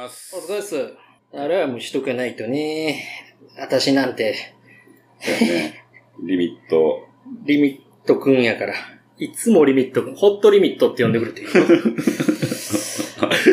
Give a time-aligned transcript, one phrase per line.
[0.00, 0.34] ます。
[0.34, 0.94] お疲れです。
[1.34, 3.04] あれはもうしとかないとね。
[3.58, 4.34] 私なんて、
[5.20, 5.84] ね。
[6.22, 7.06] リミット。
[7.44, 8.74] リミットくんやから。
[9.18, 11.52] いつもリミットくん、ホットリミットって呼んでくれていいよ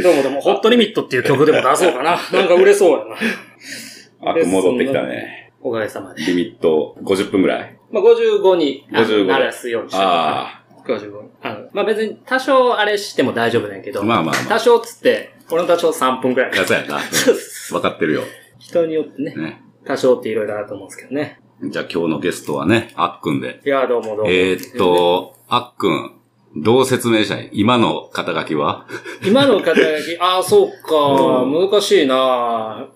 [0.01, 2.17] どうもでも、ホットリミットっていう曲でも出そうかな。
[2.31, 4.31] なんか売れそうやな。
[4.31, 5.51] あ、戻ってきたね。
[5.61, 6.23] おかげさまで。
[6.23, 7.77] リミット50分ぐらい。
[7.91, 11.29] まあ、55に、あの55ならすようにしてあ55に。
[11.41, 14.05] あの、まあ別に多少あれしても大丈夫だけど、あ。
[14.05, 16.55] まあまあま多少つって、俺の多少3分くらいあ。。
[16.57, 16.95] やつやな。
[17.73, 18.21] わかってるよ。
[18.59, 19.61] 人によってね、ね。
[19.85, 21.39] 多少っていろいろあると思うんですけどね。
[21.63, 23.61] じゃあ今日のゲストはね、あっくんで。
[23.65, 24.29] いや、どうもどうも。
[24.29, 26.11] えーっと、あっくん、
[26.57, 27.49] どう説明したい？
[27.53, 28.85] 今の肩書きは？
[29.25, 32.87] 今の肩書き、ああ、そうか、う難しいな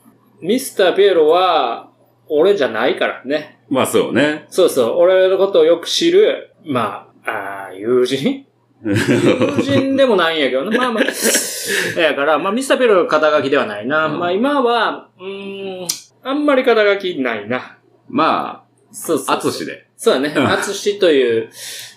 [0.41, 1.89] ミスターピエロは、
[2.27, 3.59] 俺じゃないからね。
[3.69, 4.45] まあそうね。
[4.49, 8.45] そうそう、俺のことをよく知る、まあ、ああ、友人？
[8.83, 10.77] 友人でもないんやけどね。
[10.77, 11.03] まあまあ。
[11.99, 14.07] やから、まあ、ミスターピエロの肩書きではないな。
[14.07, 15.87] うんまあ、今は、うーん、
[16.23, 17.77] あんまり肩書きないな。
[18.09, 19.87] まあ、そうそうあつしで。
[19.95, 20.33] そうだね。
[20.35, 21.49] うんあつしという、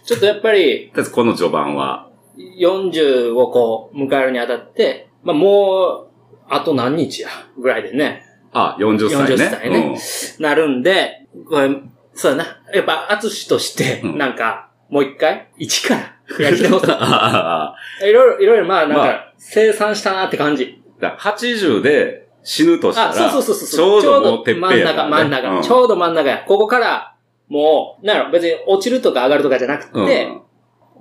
[0.04, 2.08] ちょっとやっぱり、この序盤は、
[2.58, 6.14] 40をこう、迎えるにあたって、まあもう、
[6.48, 9.34] あと何日や、ぐらいでね、あ、40歳ね。
[9.34, 9.98] 40歳ね
[10.38, 11.70] なるんで、これ、
[12.14, 12.62] そうだな。
[12.72, 16.48] やっぱ、アツシとして、うんなんか、もう一回、一から、 いろ
[18.08, 20.80] いろ、いろいろ、まあ、なんまか、生産したなって感じ。
[21.00, 24.02] だから80で死ぬとしたら、あ、そうそうそうそう。
[24.02, 25.04] ちょうどもうてっぺん真ん中。
[25.08, 26.38] 真ん中、うんちょうど真ん中や。
[26.46, 27.14] ここから、
[27.48, 30.40] もう、なんやろ、別に落ちるとか上がるとかじゃなくて、うん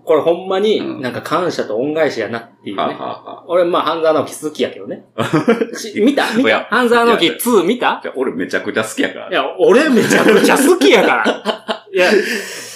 [0.05, 2.81] これほんまにうんなんか感謝と恩返しやなっていうね。
[2.83, 5.05] はあはあはあ俺、まあ、半沢直樹好きやけどね。
[5.77, 6.25] し見た？
[6.35, 6.67] 見た？
[6.69, 8.03] 半沢直樹いや2見た？
[8.17, 9.31] 俺めちゃくちゃ好きやからい。
[9.31, 11.85] や、俺めちゃくちゃ好きやから。
[11.93, 12.11] いや、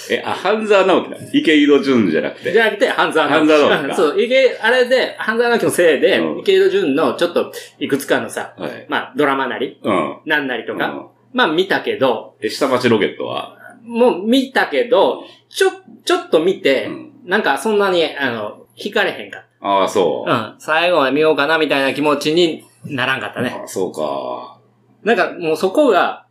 [0.10, 1.18] え、あ、半沢直樹だ。
[1.34, 2.52] 池井戸潤じゃなくて。
[2.52, 3.52] じゃなくて、半沢直樹。
[3.54, 8.86] 半沢直樹か そう、池、あれで、半沢直樹のせいで、うん池井戸潤のちょっと、いくつかのさ、はい。
[8.88, 10.18] まあ、ドラマなり、うん。
[10.26, 13.58] なんなりとか、うんまあ見たけど、え、下町ロケットは？
[13.84, 15.68] もう見たけど、ちょ、
[16.06, 20.30] ちょっと見て、うんなんかそんなに、あの、惹かれへんかっああ、そう。
[20.30, 20.34] た。
[20.34, 20.56] うん。
[20.60, 23.54] 最後まで見ようかなみたいな気持ちにならんかったね。
[23.60, 24.58] ああそうか。
[25.04, 26.26] なんかもうそこが、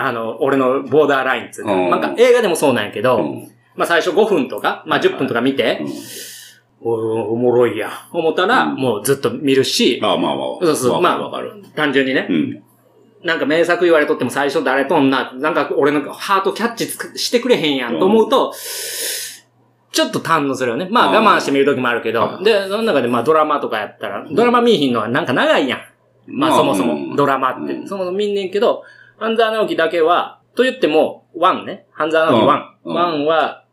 [0.00, 3.48] あの、俺のボーダーラインっつうか、うんなんか映画でもそうなんやけど、うん。
[3.74, 5.84] まあ最初5分とか、まあ10分とか見て、
[6.80, 10.46] おおもろいや、思ったら、うんもうずっと見るし、まあまあまあ。
[10.62, 11.64] そうそうわかまあるわかる。
[11.74, 12.62] 単純にねう、ん。
[13.24, 18.54] なんか名作言われとっても最初誰とんな、なんか俺のハートキャッチつくしてくれへんやんと思うと、
[19.90, 20.86] ちょっと堪能するよね。
[20.88, 25.80] まあうん我慢して見るときもあるけど、うんで、その中でまあドラマとかやったら、ドラマ見えひんのはなんか長いやん。
[26.28, 27.72] まあそもそも、ドラマって。
[27.74, 28.84] うんそもそも見んねんけど、
[29.18, 31.86] 半沢直樹だけは、と言っても、ワンね。
[31.92, 32.74] 半沢直樹ワン。
[32.84, 33.64] うんワンは、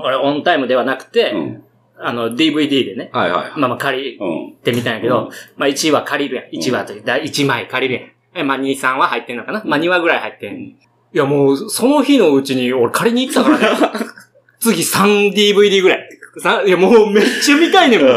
[0.00, 1.64] 俺オンタイムではなくて、うん。
[2.00, 3.52] あの、DVD でね、はいはい。
[3.58, 4.56] まあまあ借りうん。
[4.62, 6.46] てみたんやけど、うんまあ1話借りるやん。
[6.46, 8.12] 1話という、だ1枚借りるやん。
[8.40, 9.62] え、まあ2、3話入ってんのかな？
[9.64, 10.54] まあ2話ぐらい入ってん。
[10.60, 10.76] い
[11.12, 14.06] やもう、その日のうちに俺借りに行ってたからね。
[14.60, 16.08] 次 3DVD ぐらい。
[16.40, 18.10] さいやもうめっちゃ見たいねんもん。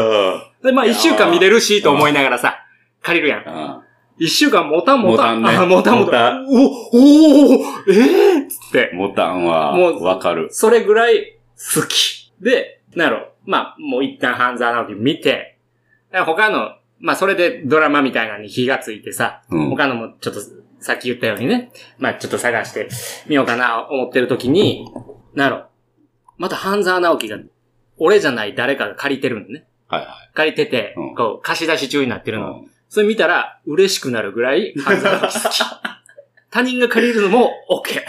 [0.62, 2.58] で、まあ1週間見れるしと思いながらさ、
[3.02, 3.48] 借りるやん。
[3.48, 3.81] あ
[4.22, 5.42] 一週間もたんもたん。
[5.42, 6.46] もたんねあもたんもたもたん。
[6.46, 8.92] お、おーええー、つって。
[8.96, 10.48] ボタンは、もうわかる。
[10.52, 11.40] それぐらい
[11.74, 12.32] 好き。
[12.40, 13.32] で、なんやろ。
[13.46, 15.58] まあ、もう一旦半沢直樹見て、
[16.12, 19.70] 他の、まあそれでドラマみたいなのに火がついてさ、うん。
[19.70, 20.40] 他のもちょっと
[20.78, 22.88] さっき言ったようにね、まあちょっと探して
[23.26, 24.88] みようかな思ってる時に、
[25.34, 25.66] なんやろ。
[26.38, 27.38] また半沢直樹が、
[27.98, 29.64] 俺じゃない誰かが借りてるのね。
[29.88, 30.30] はいはい。
[30.34, 32.60] 借りててうん、こう、貸し出し中になってるの。
[32.60, 35.62] うんそれ見たら嬉しくなるぐらい半沢直樹好き。
[36.52, 38.02] 他人が借りるのも OK。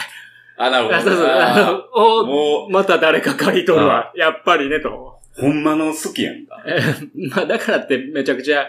[0.57, 0.97] あ、なるほど。
[0.97, 1.25] あそうそう。
[1.25, 4.11] ああのおもまた誰か借りとるわ。
[4.13, 5.21] やっぱりね、と。
[5.37, 6.61] う、ほんまの好きやんか。
[6.65, 6.81] え
[7.15, 8.67] まあ、だからってめちゃくちゃ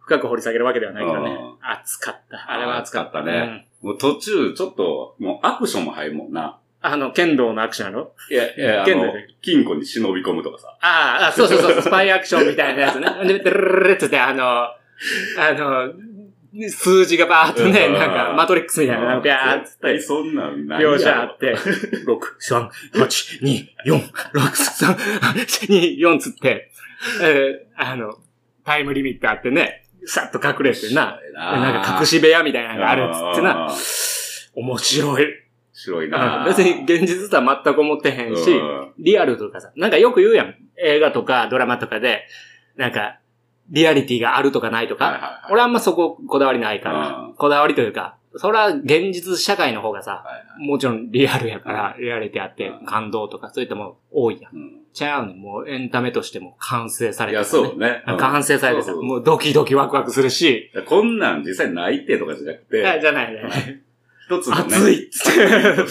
[0.00, 1.56] 深く掘り下げるわけではないけどねう。
[1.62, 2.52] 熱かった。
[2.52, 3.66] あれは熱かったね。
[3.80, 6.44] もう途中、ちょっと、もうアクションも入るもんな。
[6.44, 6.52] うん
[6.82, 8.12] あの、剣道のアクションやろ？
[8.30, 10.76] いや、いや、剣道で、金庫に忍び込むとかさ。
[10.82, 13.08] あああ、そうそうそう、スパイアクションみたいなやつね。
[13.26, 14.68] で、てるるるって、あの、
[15.38, 15.92] あの、
[16.70, 17.92] 数字がバーっとね、うん。
[17.94, 22.06] なんか、マトリックスみたいな、なんか、ビャーっつって、絶対そんなんない描写あって、6、
[22.40, 26.70] 3、8、2、4、6、3、8、2、4つって、
[27.22, 28.16] えーあの、
[28.64, 31.80] タイムリミットあってね、さっと隠れてな、でな。
[31.80, 33.66] んか隠し部屋みたいなのがあるっつってな。
[33.68, 33.74] あ、
[34.54, 35.26] 面白い。
[35.74, 36.10] 白いうん。
[36.12, 40.54] な別に現実とは全く思ってへんしうん、リアルとかさ、なんかよく言うやん。
[40.82, 42.26] 映画とかドラマとかで、
[42.76, 43.18] なんか、
[43.70, 45.04] リアリティがあるとかないとか。
[45.06, 47.34] はいはいはい俺あんまそここだわりないからうん。
[47.34, 54.54] こだわりというか、それは現実社会の方がさ、はいはいもちろんリアルやから、リアリティあって感動とかそういったもの多いやん。
[54.56, 55.38] うんちゃうねん。
[55.38, 58.02] もうエンタメとしても完成されいや、てたねそうね。
[58.08, 58.86] うん完成されてた。
[58.86, 60.70] そうそうもうドキドキワクワクするし。
[60.86, 63.82] こんなん実際ないってとかじゃなくいやて、じゃないね。
[64.26, 65.34] 一つのね、熱いっつっ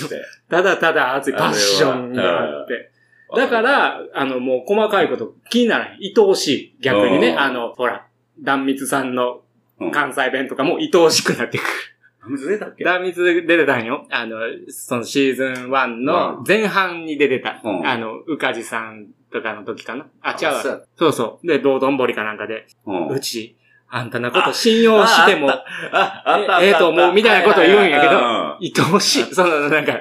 [0.09, 0.15] て。
[0.49, 2.91] ただただ熱いパッションがあって。
[3.35, 6.13] だか、ら、あの、もう細かいこと気にならない。
[6.15, 6.77] 愛おしい。
[6.81, 8.05] 逆にね、うんあの、ほら、
[8.39, 9.41] 断蜜さんの
[9.79, 11.67] うん関西弁とかも愛おしくなってくる。
[12.27, 12.83] 水出たっけ？
[12.83, 14.07] 断蜜出てたんよ。
[14.09, 14.37] あの、
[14.69, 17.59] そのシーズン1の前半に出てた。
[17.63, 20.07] うんあの、うかじさんとかの時かな？
[20.21, 21.47] あ、違うわそうやそう。
[21.47, 22.65] で、道頓堀かなんかで、
[23.11, 23.55] うち、
[23.89, 28.17] あんたのこと信用しても、えええと思うみたいなこと言うんやけどど、
[28.89, 29.23] 愛おしい。
[29.35, 29.93] その、なんか、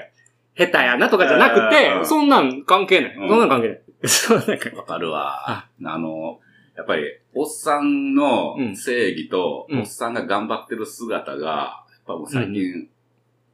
[0.57, 3.17] 下手やなとかじゃなくうて、んそんなん関係ない。
[3.17, 3.81] うんそんなん関係ない。
[4.09, 5.69] そうなんか、わかるわあ。
[5.85, 6.41] あの、
[6.77, 7.05] やっぱり、
[7.35, 11.47] おっさんのうん正義と、うんおっさんが頑張ってる姿が、
[11.91, 12.89] やっぱもう最近、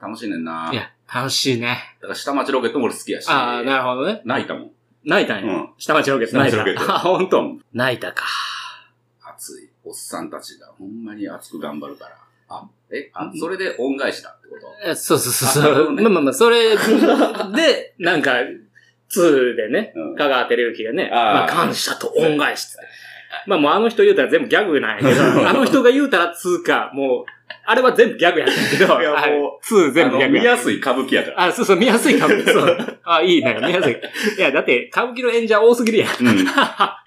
[0.00, 0.70] 楽しいねんな。
[0.72, 1.78] いや、楽しいね。
[2.00, 3.28] だから下町ロケットも俺好きやし。
[3.28, 4.22] ああ、なるほどね。
[4.24, 4.70] 泣いたもん。
[5.04, 5.52] 泣いたんや。
[5.52, 6.58] うん下町ロケット泣いた。
[6.58, 7.56] 下町ロケットあ、ほんと。
[7.72, 8.24] 泣いたか。
[9.22, 9.70] 熱い。
[9.84, 12.16] おっさんたちがほんまに熱く頑張るから。
[12.50, 14.66] あ、え、あ、それで恩返しだってこと？
[14.90, 15.92] えそうそうそうそう。
[15.94, 18.32] ねまあまあまあ、それで、 なんか、
[19.12, 22.76] 2でね、うん香川照之がね、まあ感謝と恩返しって。
[23.46, 27.24] まあもうあの人言うたら全部ギャグなんやけど、 あの人が言うたら2か、もう、
[27.64, 29.30] あれは全部ギャグやねんけど、いやもうはい
[29.68, 30.44] 2全部ギャグや。
[30.44, 31.42] やすい歌舞伎やから。
[31.44, 32.52] あ、そうそう、見やすい歌舞伎。
[32.52, 32.98] そう。
[33.04, 33.92] あ、いいね、見やすい。
[34.38, 36.08] いや、だって、歌舞伎の演者多すぎるやん。
[36.20, 36.38] うん。
[36.42, 36.44] い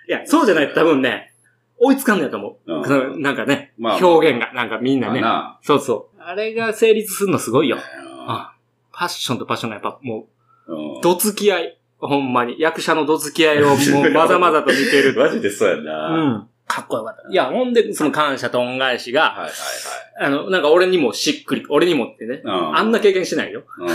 [0.07, 1.32] や、そうじゃないと多分ね、
[1.79, 3.19] 追いつかんのやと思う。
[3.19, 5.21] なんかね、まあ表現が、なんかみんなね。
[5.21, 6.21] まそうそう。
[6.21, 7.77] あれが成立するのすごいよ。
[7.77, 8.55] ああ
[8.93, 10.27] パッションとパッションがやっぱも
[10.67, 11.79] なうどつき合い。
[11.99, 12.59] ほんまに。
[12.59, 13.73] 役者のどつき合いをも
[14.07, 15.15] うまざまざと見てる。
[15.19, 16.09] マジでそうやな。
[16.09, 16.47] うはいん。
[16.67, 17.29] かっこよかった。
[17.29, 19.51] いや、ほんで、その感謝と恩返しが、はい
[20.19, 22.41] あの、なんか俺にもしっくり、俺にもってね。
[22.43, 22.79] はい。
[22.79, 23.63] あんな経験してないよ。
[23.79, 23.89] うん。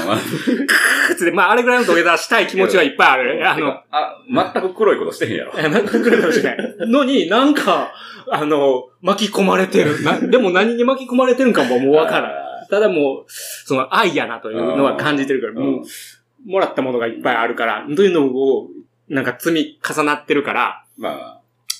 [1.16, 3.48] つって、まあ、あれぐらいの土下座したい気持ちはいっぱいある。
[3.48, 5.52] あの、あ、全く黒いことしてへんやろ。
[5.58, 6.74] え、全くくるかもしれない。
[6.88, 7.92] のに、なんか、
[8.30, 10.02] あの、巻き込まれてる。
[10.02, 12.66] な でも何に巻き込まれてるんかももうわからん。
[12.68, 18.68] ただもう、その愛やなというのは感じてるから、うんもう、もらったものがいっぱいあるから、というのを、
[19.08, 21.37] なんか積み重なってるから、まあ、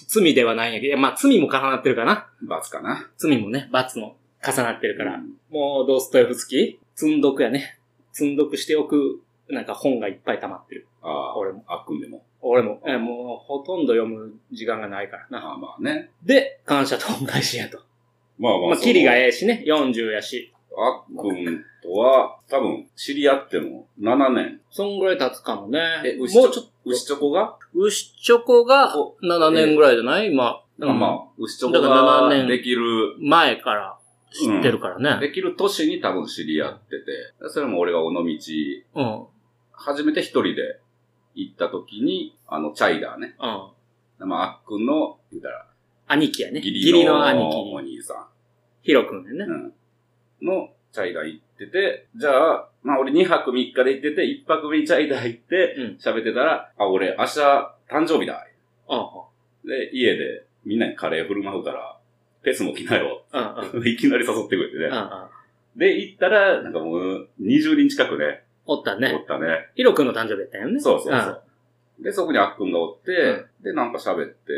[0.09, 2.29] 罪ではないんやけど、まあ罪も重なってるかな。
[2.43, 3.09] 罰かな。
[3.19, 7.79] 罪もね、罰も重なってるから、うんもうドストエフスキー積んどくやね。
[8.13, 10.87] 積んどくしておく、なんか本がいっぱい溜まってる。
[11.03, 11.65] ああ、俺も。
[11.67, 12.23] あっくんでも。
[12.41, 15.39] 俺も、えもうほとんど読む時間がないからな。
[15.39, 16.11] ああまあね。
[16.23, 17.81] で、感謝と恩返しやと。
[18.39, 18.69] まあまあ。
[18.71, 20.53] まあ、キリがえええしね、40やし。
[20.77, 24.61] あっくんとは、多分、知り合っても7年。
[24.71, 25.81] そんぐらい経つかもね。
[26.05, 27.57] え、牛もうちょっと、牛チョコが？
[27.75, 30.31] 牛チョコが7年ぐらいじゃない？
[30.31, 30.63] 今。
[30.79, 33.99] だからまあ、牛チョコだから7が年できる、前から
[34.33, 35.27] 知ってるからね。
[35.27, 37.05] できる年に多分知り合ってて、
[37.49, 38.27] それも俺が尾道、うん。
[38.95, 39.27] うん。
[39.73, 40.81] 初めて一人で
[41.35, 43.35] 行った時に、あの、チャイダーね。
[44.19, 45.67] まあ、あっくんの、言うたら、
[46.09, 46.59] 兄貴やね。
[46.59, 47.57] 義義理理のの兄貴。
[47.75, 48.29] お兄さ
[48.83, 49.47] ヒロ君やね。
[49.47, 49.73] ん、うん、
[50.43, 57.41] のチャイダー行ってて、じゃあ、まあ俺2泊3日で行ってて、1泊目にチャイダー行ってうん、喋ってたら、あ、俺明日
[57.91, 58.47] 誕生日だ。
[58.89, 59.69] うん。
[59.69, 61.99] で、家でみんなにカレー振る舞うから、
[62.43, 63.25] フェスも来なよ。
[63.33, 63.81] うん。
[63.81, 63.87] うん。
[63.89, 64.87] いきなり誘ってくれてね。
[64.87, 64.93] うん。
[64.93, 65.09] うん。
[65.77, 69.27] で、行ったら、なんかもう、20人近くね、おおったねっ。
[69.27, 69.71] たね。
[69.75, 70.79] ヒロ君の誕生日やったよね。
[70.79, 71.43] そうそうそう。
[72.01, 74.53] で、そこにあっくんがおって、で、なんか喋って、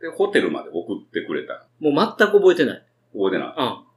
[0.00, 1.64] で、ホテルまで送ってくれた。
[1.80, 1.94] うん。
[1.94, 2.82] もう全く覚えてない。
[3.12, 3.54] 覚えてない。
[3.56, 3.90] うん。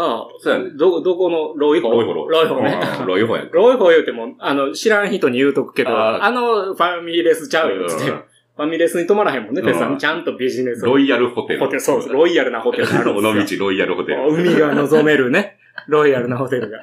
[0.00, 0.10] うん。
[0.10, 0.26] ああ。
[0.38, 0.70] そうやね。
[0.76, 2.28] ど、どこのロイホロイホロ。
[2.28, 2.80] ロイホね。
[3.00, 3.50] うん ロイホやんか。
[3.54, 8.10] ロイホ言うても、あの、知らん人に言うとくけど、ああの、ファミレスちゃうよ、つって。
[8.10, 8.22] うん
[8.56, 9.96] ファミレスに泊まらへんもんね、うんフェスさん。
[9.96, 11.60] ちゃんとビジネスロイヤルホテル。
[11.60, 13.14] ホテル、そうロイヤルなホテルがある。
[13.14, 14.28] 道ロイヤルホテル。
[14.28, 15.56] 海が望めるね。
[15.86, 16.78] ロイヤルなホテルが。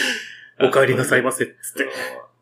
[0.60, 1.88] お帰りなさいませ、つって。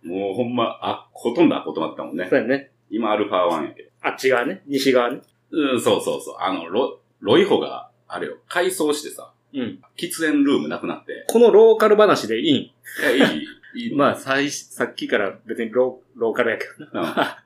[0.07, 2.29] もうほんま、あ、ほとんどあっことまったもんね。
[2.31, 2.71] そうやね。
[2.89, 3.91] 今アルファ1やけど。
[4.03, 4.63] あっち側ね。
[4.67, 5.23] 西側ね。
[5.51, 6.37] うん、そうそうそう。
[6.39, 9.79] あの、ロ、ロイホが、あれよ、改装してさ、うん。
[9.97, 11.25] 喫煙ルームなくなって。
[11.29, 12.57] このローカル話でいいん？
[12.57, 12.73] い
[13.03, 13.47] や、いい、
[13.85, 13.97] いいの。
[14.05, 17.39] まあ、さい、さっきから別にロー、ローカルやけどな。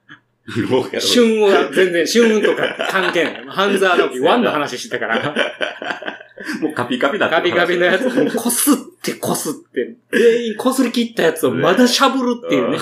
[0.46, 3.44] う んローカル旬は全然、旬とか関係ない。
[3.46, 5.34] 半沢直樹ワンの話してたから。
[6.60, 12.78] もうカピカピだったカビカビのやつをこすってこすって、全員こすり切ったやつをまだしゃぶるっていうね。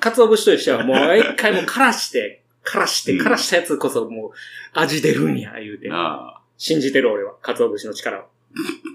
[0.00, 4.30] 鰹節としてはもう一回もうからして、からして、うんからしたやつこそもう
[4.72, 5.88] 味出るんや、言うて。
[5.90, 8.24] あ信じてる俺は、鰹節の力を。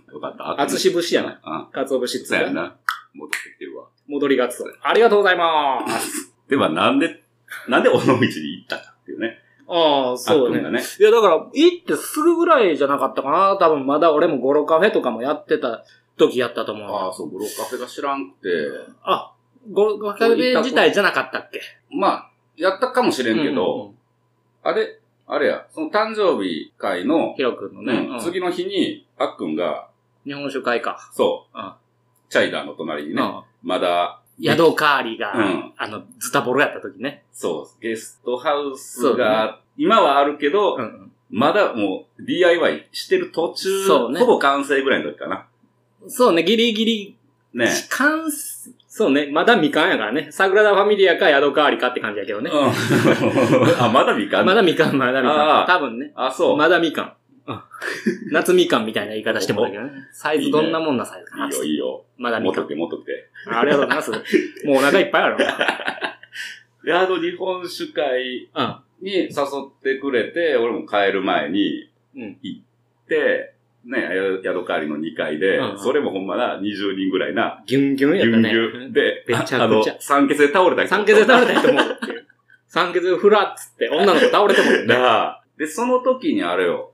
[0.09, 0.59] あ、よかった。
[0.61, 1.39] 厚し節やな。
[1.43, 2.75] あ、鰹節ってそうやな。
[3.13, 3.85] 戻ってきてるわ。
[4.07, 4.65] 戻りがつお。
[4.81, 6.33] ありがとうございます。
[6.49, 7.23] では、なんで、
[7.67, 9.39] なんで尾道に行ったかっていうね。
[9.67, 10.61] ああ、そうね。
[10.71, 10.81] ね。
[10.99, 13.57] いや、だから、行ってすぐぐらいじゃなかったかな。
[13.59, 15.83] 多分まだ俺もゴロカフェとかもやってた
[16.17, 16.89] 時やったと思う。
[16.91, 18.49] ああ、そう、ブローカフェが知らんくて。
[19.03, 19.31] あ、
[19.71, 21.61] ご、ごカフェ自体じゃなかったっけ？
[21.91, 23.95] まあ、やったかもしれんけど、うんうん
[24.61, 24.99] あれ、
[25.31, 28.13] あれや、その誕生日会の、ヒロ君のね、うん。
[28.15, 28.19] うん。
[28.19, 29.88] 次の日に、あっくんが、
[30.25, 31.12] 日本酒会か。
[31.13, 31.74] そう、うん。
[32.29, 33.43] チャイダーの隣にね、うん。
[33.62, 35.74] まだ、ヤドカーリが、うん。
[35.77, 37.25] あの、ズタボロやった時ね。
[37.31, 41.12] そう、ゲストハウスが、今はあるけど、うんうん。
[41.29, 44.19] まだもう DIY してる途中、そうね。
[44.19, 45.45] ほぼ完成ぐらいの時かな。
[46.07, 47.17] そうね、ギリギリ、
[47.53, 47.69] ね。
[47.89, 50.29] 完成そうね、まだみかんやからね。
[50.31, 52.50] サグラダ・ファミリアかヤドカーリかって感じやけどね。
[52.51, 52.69] うん
[53.79, 55.67] あ、まだみかんまだみかん、まだみかあーん。
[55.67, 56.12] 多分ね。
[56.15, 56.58] あ、そう。
[56.58, 57.13] まだみかん。
[57.48, 57.60] うん
[58.34, 59.91] 夏みかんみたいな言い方してもらうけどね。
[60.12, 62.05] サイズどんなもんなサイズかないいよ、いいよ。
[62.17, 62.69] まだみかん持っとく。
[62.69, 63.29] て、持っとくて。
[63.48, 64.12] ありがとうございます。
[64.65, 65.39] もうお腹いっぱいあるわ。
[66.84, 68.75] で、あの日本酒会うん。
[69.01, 69.29] に誘っ
[69.84, 72.62] てくれて、俺も帰る前にうん行っ
[73.08, 73.53] て、
[73.86, 74.09] ね、
[74.43, 78.50] ヤドカーリの2階で、うんそれもほんまな、20人ぐらいな、ギュンギュンやったね。
[78.50, 82.27] ギュンギュンで、めちゃくちゃあの、酸欠で倒れた人酸欠で倒れた人もおるっていう。
[82.67, 84.86] 酸欠でフラッつって女の子倒れてもね。
[84.86, 86.91] だで、その時にあれよ、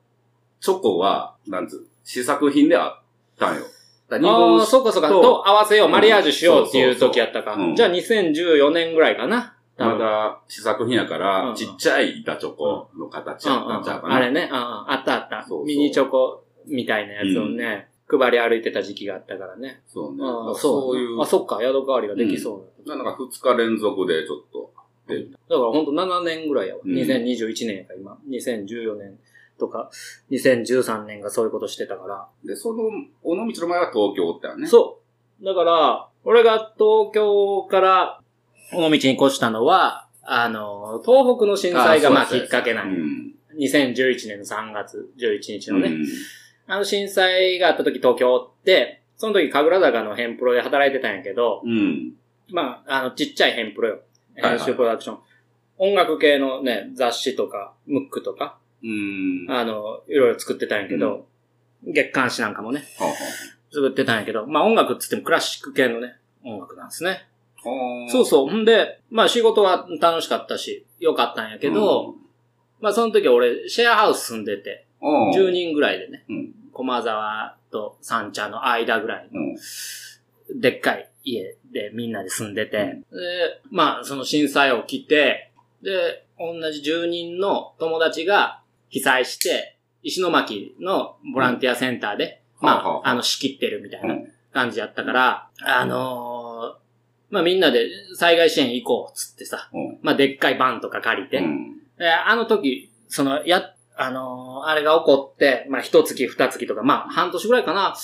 [0.61, 3.03] チョコは、なんつう、試作品であっ
[3.37, 3.63] たんよ。
[4.09, 5.09] ああ、そうかそうか。
[5.09, 7.75] とと合わせよう、マリアージュしようっていう時やったかうん。
[7.75, 9.55] じゃあ2014年ぐらいかな。
[9.77, 14.15] 多ま分だ試作品やかうんら、うんちっちゃい板チョコの形やったんちゃうかな。
[14.15, 19.81] あれね、あったあったミニチョコみたいなやつをね、配り歩いてた時期があったからね。
[19.87, 20.23] そうね。
[20.23, 22.95] うんそそうういう、あ、そっか、宿代わりができそうだ。
[22.95, 24.71] なんか2日連続でちょっと、
[25.07, 26.81] だからほんと7年ぐらいやわ。
[26.83, 28.17] うん2021年やから今。
[28.29, 29.19] 2014年
[29.59, 29.89] とか、
[30.31, 32.27] 2013年がそういうことしてたから。
[32.43, 32.83] で、その、
[33.23, 34.67] 尾道の前は東京ってあるね。
[34.67, 34.99] そ
[35.41, 35.45] う。
[35.45, 38.21] だから、俺が東京から
[38.73, 42.99] 尾道に越したのは、あの、東北の震災がまあきっかけなうんよ。
[43.03, 43.33] ん。
[43.59, 45.89] 2011年の3月11日のね。
[45.89, 46.05] うん
[46.67, 52.13] あの震災があった時東京って、その時神楽坂のヘンプロで働いてたんやけど、うん。
[52.49, 53.93] まあ、あの、ちっちゃいヘンプロよ。
[53.95, 55.19] はいはい編集プロダクション。
[55.77, 59.45] 音楽系のね、雑誌とか、ムックとか、うん。
[59.49, 61.27] あの、いろいろ作ってたんやけど、
[61.83, 63.13] 月刊誌なんかもね、は
[63.71, 67.27] 作ってたんやけど、まあ音楽っつってもクラシック系のね、音楽なんですね。
[68.09, 68.53] そうそう。
[68.53, 72.15] んで、まあ仕事は楽しかったし、良かったんやけど、
[72.79, 74.84] まあその時俺、シェアハウス住んでて、うん、
[75.33, 76.53] 10人ぐらいでね、うん。
[76.73, 79.43] 駒沢と三茶の間ぐらいのう
[80.57, 80.59] ん。
[80.59, 94.31] でっかい家でみんなで住んでて、で、まあその震災起きて、で、同じ住人の友達が被災して、石巻のボランティアセンターで、まはあはあ、あの、仕切ってるみたいなうん。
[94.53, 96.85] 感じやったから、あのー
[97.31, 99.99] まあみんなで災害支援行こうっつってさ、うん。
[100.01, 101.43] まあでっかいバンとか借りて、
[102.27, 107.95] あの時、その、や、あのーあれが起こって、まあ、一月、二月とか、まあ、半年ぐらいかな。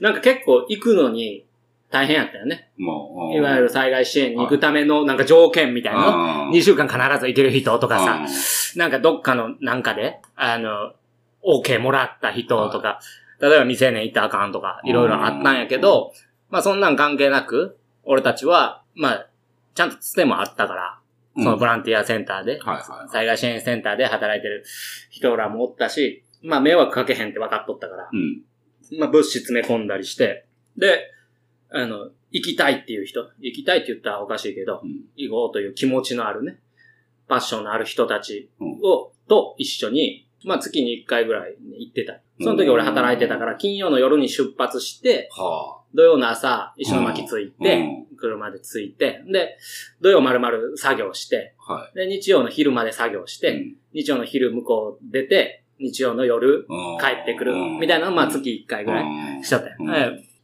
[0.00, 1.44] なんか結構行くのに
[1.90, 2.70] 大変やったよね。
[2.76, 6.50] もう、いわゆる災害支援に行くためのなんか条件みたいなの。
[6.52, 8.26] 2週間必ず行ける人とかさ、
[8.76, 10.92] なんかどっかのなんかで、あの、
[11.44, 13.00] OK もらった人とか、
[13.40, 16.12] 例えば未成年行ったらあかんとか、いろいろあったんやけど、
[16.50, 19.26] まあそんなん関係なく、俺たちは、まあ、
[19.74, 20.98] ちゃんとつてもあったから、
[21.36, 22.60] そのボランティアセンターで、
[23.10, 24.64] 災害支援センターで働いてる
[25.10, 28.42] 人らもおったし、まあ迷惑かけへんって分かっとったから、うん。
[28.98, 31.10] まあ物資詰め込んだりして、で、
[31.70, 36.60] あの、行きたいっていう人、行きたいって言ったらおかしいけど、うん行こうという気持ちのあるね、
[37.28, 42.20] パッションのある人たちうんを、と一緒に、まあ月に1回ぐらい行ってた。
[42.40, 47.76] その時俺働いてたから、金曜の夜に出発して、は土曜の朝、石巻着いて、
[48.10, 48.16] うん。
[48.16, 49.56] 車で着いて、で、
[50.00, 51.72] 土曜丸々作業して、あ。
[51.74, 51.94] はい。
[51.94, 56.98] で、日曜の昼まで作業して、日曜の昼向こう出て、日曜の夜うん。
[56.98, 59.76] 帰ってくる、みたいなのをまあ月1回ぐらいしとったよ。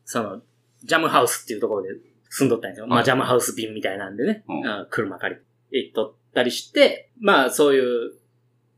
[0.04, 0.42] その、
[0.84, 1.88] ジャムハウスっていうところで
[2.28, 4.66] 住んどったんやけど、まあジャムハウス便みたいなんでね、うん。
[4.66, 8.12] あ車借りて行っとったりして、まあそういう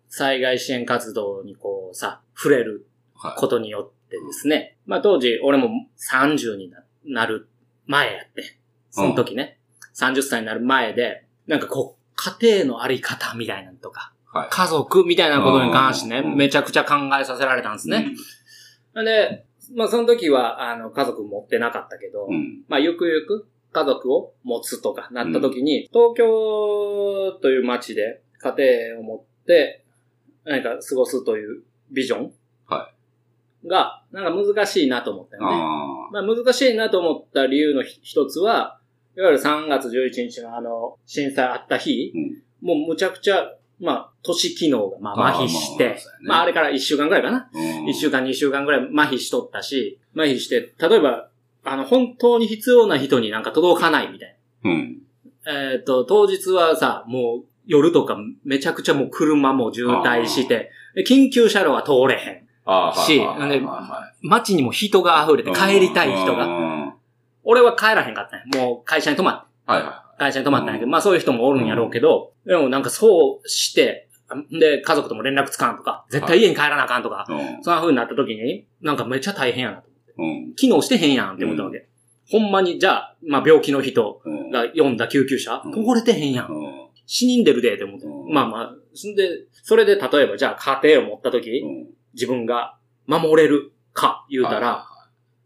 [0.08, 2.91] 災害支援活動にこうさ、触れるはい。
[3.36, 5.68] ことによってですね、まあ当時俺も
[6.10, 7.48] 30にななる
[7.86, 8.58] 前やって、
[8.90, 9.58] その時ね、
[9.94, 14.48] 30歳になる前で、なんかこう、家庭のあり方みたいなのとか、はい。
[14.50, 16.36] 家族みたいなことに関してね、うん。
[16.36, 18.14] めちゃくちゃ考えさせられたんですね。
[18.94, 22.62] で、まあその時は、あの、家族持ってなかったけど、うん。
[22.68, 28.54] まあゆくゆく家族を持つとかなった時に、東京という街で家
[28.90, 29.84] 庭を持って
[30.44, 32.32] 何か過ごすというビジョン
[32.66, 32.92] は
[33.66, 35.48] が、なんか難しいなと思ったよね。
[35.50, 38.78] あまあ難しいなと思った理由のひ一つは、
[39.16, 47.38] いわゆる3月11日のあの、震災あった日、うんもうむちゃくちゃ、まあ、都市機能がまあ麻痺して、まあそうやねまああれから1週間ぐらいかな。
[47.38, 47.50] あ。
[47.52, 51.28] うん1週間、2週間ぐらい麻痺しとったし、麻痺して、例えば、
[51.64, 55.02] あの、本当に必要な人になんか届かないみたいうん。
[55.46, 62.41] えっ、と、当日はさ、もう夜とかめちゃくちゃもう車も渋滞して、で緊急車両は通れへん。
[62.64, 66.94] しはいはいはいは街にも人が溢れてい帰りたい人が。
[67.44, 68.64] 俺は帰らへんかったんや。
[68.64, 74.08] もう会社に泊まって、は会社に泊まったんやけど、まあそういう人もおるんやろうけど、でもなんかそうして、
[74.50, 77.24] で、家族とも連絡つかんとか、絶対家に帰らなあかんとか。
[77.26, 79.88] そんな風になった時に、なんかめっちゃ大変やなと。
[80.18, 80.54] うん。
[80.54, 81.86] 機能してへんやんって思ったわけ。
[82.30, 84.50] ほんまに、じゃあ、まあ病気の人うん。
[84.50, 86.46] が呼んだ救急車、うんこれてへんやん。
[86.46, 86.88] うん。
[87.06, 88.06] 死人でるでって思って。
[88.06, 91.86] うんまあまあ、そんで、それで例えばじゃあ家庭を持った時、うん。
[92.14, 92.76] 自分が
[93.06, 94.86] 守れるか言うたら、は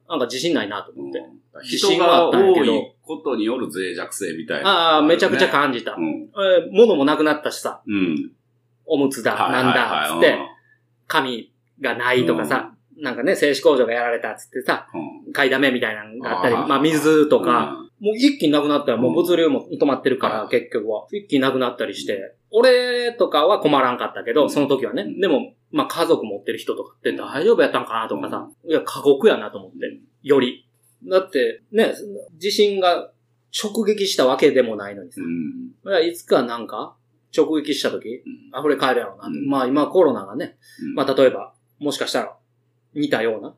[0.09, 1.21] なんか自信ないなと思って。
[1.63, 4.71] 自人信はあがったんやけどことによる脆弱性みたいな。
[4.71, 5.95] ああ、めちゃくちゃ感じた。
[5.95, 6.05] うん。
[6.05, 8.33] えー物もなくなったしさ、うん。
[8.85, 10.39] おむつだ、はいなんだ、つって、
[11.07, 21.07] 紙がないとかさ、なんかね、製紙工場がやられたっつってさ、うん買いだめみたいなのがあったり、あーまあ水とか、、もう一気になくなったらもう物流も止まってるから、うん結局は。
[21.11, 25.03] 一気になくなったりして、俺とかは困らんかったけど、うんその時はね。
[25.03, 29.79] うんでも、まあ家族持ってる人とかって大丈夫やったんかなとかさ、いや、過酷やなと思って、
[30.23, 30.69] より。
[31.09, 31.93] だって、ね、
[32.39, 33.11] 地震が
[33.53, 35.25] 直撃したわけでもないのにさう。
[35.25, 35.91] ん。
[35.91, 36.97] いやいつかなんか、
[37.37, 39.27] 直撃した時、うん溢れ返るやろうな。
[39.27, 42.37] うんまあ今コロナがね、うんまあ例えば、もしかしたら
[42.95, 43.55] 似たような。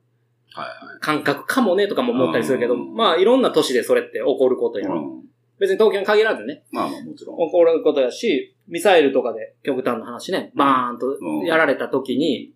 [1.01, 5.01] 感覚かもねとかも思ったりするけど、うんまあいろんな都市でそれって起こることやろ。
[5.01, 5.29] うん
[5.61, 7.37] 別に東京に限らずね、まあまあもちろん。
[7.37, 11.47] 起こることやし、ミサイルとかで極端な話ね、バーンとうん。
[11.47, 12.53] やられた時に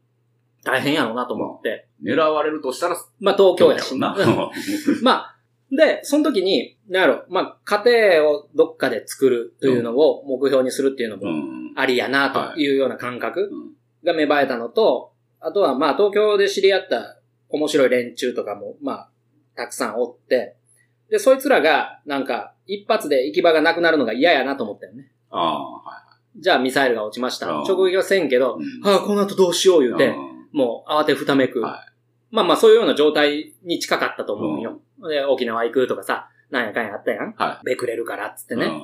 [0.64, 3.96] 大変やろうなと思って、狙われるとしたら、まあ東京やし。
[3.98, 4.14] ま
[5.10, 5.36] あ、
[5.70, 11.72] で、その時に、なんやろ、まあ家庭をどっかで作るというのを目標にするっていうのうもん。
[11.74, 13.72] ありやなというような感覚うん。
[14.04, 19.10] が芽生えたのと、あとはまあ東京で知り合った面白い連中とかもまあ
[19.56, 20.56] たくさんおって、
[21.10, 25.11] で、そいつらがなんか一発で行き場がなくなるのが嫌やなと思ったよね。
[25.32, 26.02] ああ、は
[26.36, 27.50] じゃあミサイルが落ちました。
[27.50, 28.88] うん直撃はせんけど、い。
[28.88, 31.62] ああ、この後どうしよう言うて、うんもう慌てふためく。
[31.62, 31.86] は
[32.30, 34.80] まあまあそういうような状態に近かったと思うよ。
[35.08, 37.32] で、沖縄行くとかさ、なんやかんやあったやん。
[37.36, 38.56] はべくれるからっつってい。
[38.58, 38.66] ね。
[38.66, 38.80] うん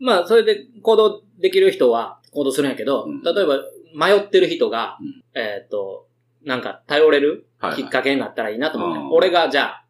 [0.00, 3.58] まあそれで行動できる人は行動するんやけど、うん例えば
[3.94, 6.06] 迷ってる人が、うんえーっと、
[6.44, 9.84] なんか頼れるはいきっかけになったらいいなと思うね、うん俺がじゃあ、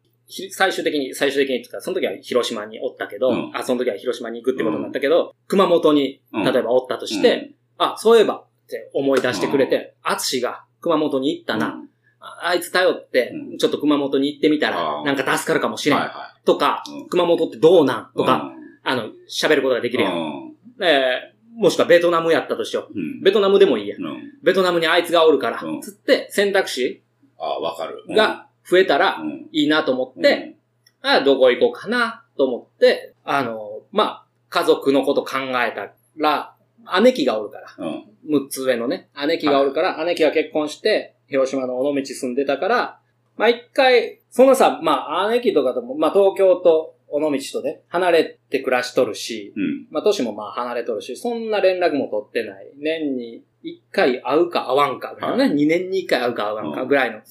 [0.51, 11.89] 最終的に、最終的にその時は広島におったけど、うんあ、その時は広島に行くってことになったけど、熊本に、うん例えばおったとして、あ、そういえばって思い出してくれて、あつしが熊本に行ったな、うん
[12.23, 15.99] ああいつ頼ってう、んちょっと熊本に行ってみたあら、ーなんか助かるかもしれん。
[16.45, 18.01] とか、うん熊本ってどうなん？
[18.13, 18.17] い。
[18.17, 18.51] とか、
[18.83, 20.13] あの、喋ることができるやん。
[20.13, 20.55] ん。
[20.81, 22.97] えーもしくはベトナムやったとしよう。
[22.97, 23.21] うん。
[23.21, 23.97] ベトナムでもいいや。
[24.41, 27.03] ベトナムにあいつがおるからうん、つって選択肢
[27.37, 28.05] ああ、わかる。
[28.15, 30.55] が増えたらうん、いいなと思って、
[31.01, 36.55] あどこ行こうかなと思って、あの、まあ、家族のこと考えたら、
[37.01, 38.05] 姉貴がおるから、うん。
[38.29, 38.45] うん。
[38.45, 42.99] 6つ上のね、姉貴がおるから、姉貴が結婚して、広島の尾道住んでたから、
[43.37, 49.87] まあ一回、そのさ、まあ姉貴とかとも、まあ東京と尾道とね、離れて暮らしとるし、うん。
[49.89, 52.71] まあ年もまあ離れとるし、そんな連絡も取ってない。
[52.77, 57.21] 年に1回会うか会わんかね、2年に1回会うか会わんかぐらいの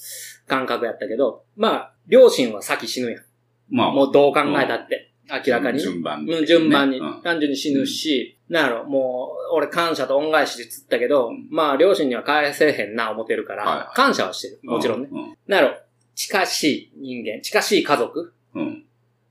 [0.47, 3.23] 感覚やったけど、まあ、両親は先死ぬやん。
[3.71, 5.81] まあ、もうどう考えたって、明らかに。
[5.81, 14.61] 順番うん順番にうん、単純に死ぬし、なんやろ、もう、俺感謝と恩返しでつったけど、うんまあ、両親には返せへんな、思ってるから、感謝はしてる。
[14.65, 15.09] もちろんね。
[15.11, 15.37] うん。
[15.47, 15.77] なんやろ、
[16.15, 18.85] 近しい人間、近しい家族うん。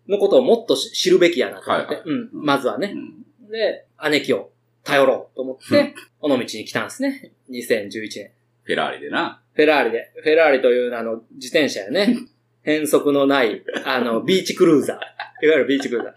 [0.08, 2.94] のことをもっと知るべきやなと思って、はいうん、うんまずはね。
[2.96, 3.52] うん。
[3.52, 4.52] で、姉貴を
[4.84, 7.32] 頼ろうと思っうて、尾道に来たんですね。
[7.50, 8.32] 2011年。
[8.64, 9.42] フェラーリでな。
[9.54, 10.12] フェラーリで。
[10.22, 12.18] フェラーリというあの、自転車やね。
[12.64, 15.46] 変速のない、あの、ビーチクルーザー。
[15.46, 16.14] いわゆるビーチクルーザー。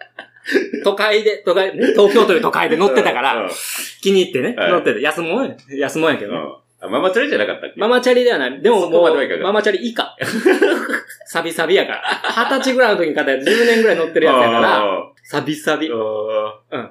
[0.85, 3.51] 都会で、都会、ね東京という都会で乗ってたから、うん。
[4.01, 6.39] 気に入ってね、はい乗ってて、安もんや、安もんやけどね。
[6.91, 7.79] ママチャリじゃなかったっけ？
[7.81, 8.61] ママチャリではない。
[8.61, 10.17] でももうママチャリ以下。
[11.27, 12.03] サビサビやから。
[12.45, 15.87] 二十歳ぐらいの時に買ったやつ、10年ぐらい乗ってるやつやから、あサビサビ。
[15.87, 16.91] ーうん。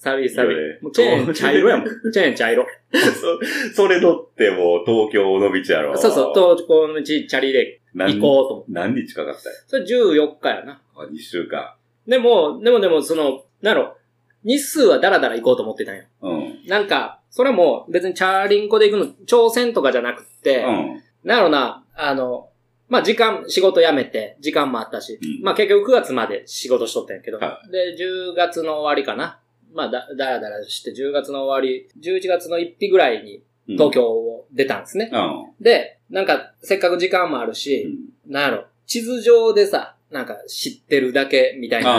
[0.00, 0.54] サビサビ
[0.94, 1.86] チェーン茶色やもん。
[2.10, 2.66] チェーン茶色。
[2.90, 5.94] そそれ乗ってもう東京尾道やろ。
[5.98, 8.72] そうそう、東京の道チャリで何行こうと思って。
[8.72, 9.56] 何日かかったよ。
[9.66, 10.80] それ14日やな。
[10.96, 11.74] あ、2週間。
[12.08, 13.94] でも、でもでも、その、なろ、
[14.42, 16.04] 日数はダラダラ行こうと思ってたんよ。
[16.22, 16.62] うん。
[16.66, 21.02] なんか、それも別にチャーリンコで行くの、挑戦とかじゃなくって、うん。
[21.24, 22.48] なろな、あの、
[22.88, 29.39] まあ、時間、仕事辞めて、時間もあったし、うんまあ、結局9月まで仕事しとったんやけど、はで、10月の終わりかな。
[29.72, 33.76] まあ、だ、だらだらして、10月の終わり、11月の1日ぐらいにうん。
[33.76, 35.10] 東京を出たんですね。
[35.12, 35.62] うん。
[35.62, 37.84] で、なんか、せっかく時間もあるし、
[38.26, 38.32] うん。
[38.32, 41.90] なんやろ、地図上でさ、なんか知ってるだけみたいな、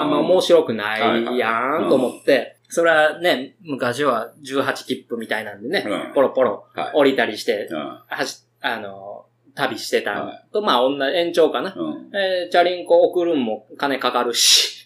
[0.00, 11.74] あんま面白くないやんと思って、それはね、昔は18切符みたいなんでね、ポロポロ降りたりして、はし、あの、旅してたと、まあ、女、延長かな。
[12.14, 14.79] えチャリンコ送るんも金かかるし。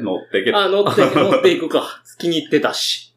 [0.00, 2.02] 乗ってけあ、乗って、 乗っていくか。
[2.18, 3.14] 気に入ってたし。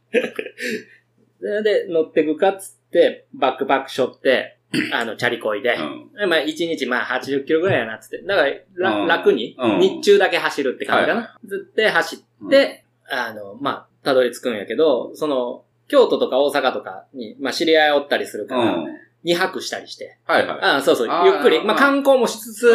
[1.41, 4.57] で、乗ってくかっつって、バックパックしょって、
[4.91, 5.75] あの、チャリこいで、
[6.17, 8.21] うん、まあ、1日まあ80キロぐらいやなっつって。
[8.21, 8.45] だか
[8.77, 11.21] ら、うん、楽に、日中だけ走るって感じかな。
[11.21, 18.83] はい、ずって走って、あの、まあ、たどり着くんやけど、その、京都とか大阪とかに、まあ、知り合いおったりするから、
[19.25, 20.19] 2泊したりして。
[20.25, 20.59] はいはい。
[20.61, 21.63] あそうそう、ゆっくり。
[21.63, 22.71] まあ、観光もしつつ、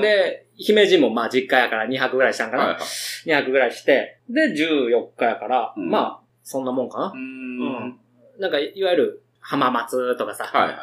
[0.00, 2.62] で、姫路もまあ、実家やから2泊ぐらいしたんかな。
[2.62, 7.12] はいはい、2泊ぐらいして、で、14日やから、うん、まあ、そんなもんかな。
[7.14, 7.98] うん。
[8.38, 10.76] なんか、いわゆる、浜松とかさ、はいはい。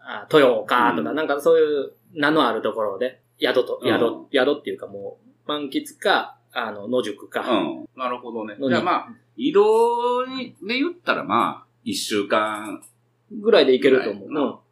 [0.00, 7.40] あ豊岡とか、なんかそういう名のあるところで、宿と、宿、宿っていうかもう、満喫か、あの、野宿か。
[7.40, 7.88] うん。
[7.96, 8.56] なるほどね。
[8.58, 12.82] じゃあまあ、移動に、で言ったらまあ、一週間。
[13.32, 14.28] ぐらいで行けると思う。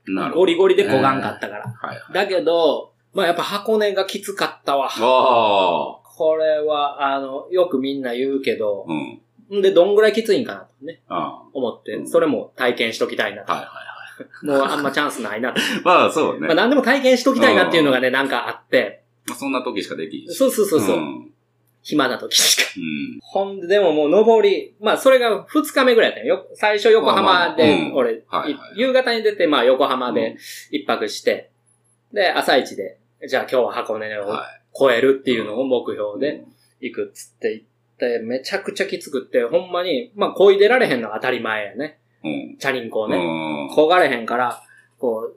[0.08, 0.32] うん。
[0.32, 1.64] ゴリゴリで焦がんかったから。
[1.64, 4.88] はい、だけど、まあやっぱ箱根がきつかったわ。
[4.88, 6.06] ああ。
[6.16, 8.86] これは、あの、よくみんな言うけど、
[9.50, 9.62] うん。
[9.62, 11.02] で、どんぐらいきついんかなとね。
[11.52, 13.52] 思って、それも体験しときたいなと。
[13.52, 14.46] はいはいはい。
[14.46, 16.46] もうあんまチャンスないな まあそうね。
[16.46, 19.02] まあ何でも体験しときたいなっていうのがね、なんかあって。
[19.26, 20.96] まあそんな時しかできんそうそうそうそう。
[20.96, 21.32] うん
[21.86, 22.64] 暇な時しか。
[22.76, 26.44] うん、ほんで、でももう登り、まあそれが2日目ぐらいだったよ。
[26.54, 28.24] 最初横浜で、俺、
[28.74, 30.36] 夕方に出て、まあ横浜で
[30.72, 31.52] 一泊して、
[32.12, 34.26] で、朝一で、じゃあ今日は箱根を
[34.76, 36.44] 超えるっていうのを目標で
[36.80, 37.66] 行くっつって行っ
[37.98, 42.00] て、めちゃくちゃきつくって、ほんまに、まあこいでられへんのが当たり前やね。
[42.24, 43.16] うん、チャリンコをね。
[43.76, 44.60] こがれへんから、
[44.98, 45.30] こ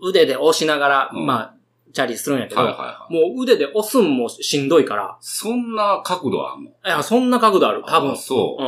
[0.00, 1.55] う、腕で押しながら、まあ、
[1.96, 5.16] チャリするんやけど、はいはいはい、もう腕で押すんもしんどいから。
[5.20, 6.70] そんな角度あんの？
[6.70, 7.82] いや、そんな角度ある。
[7.88, 8.16] 多分。
[8.16, 8.58] そ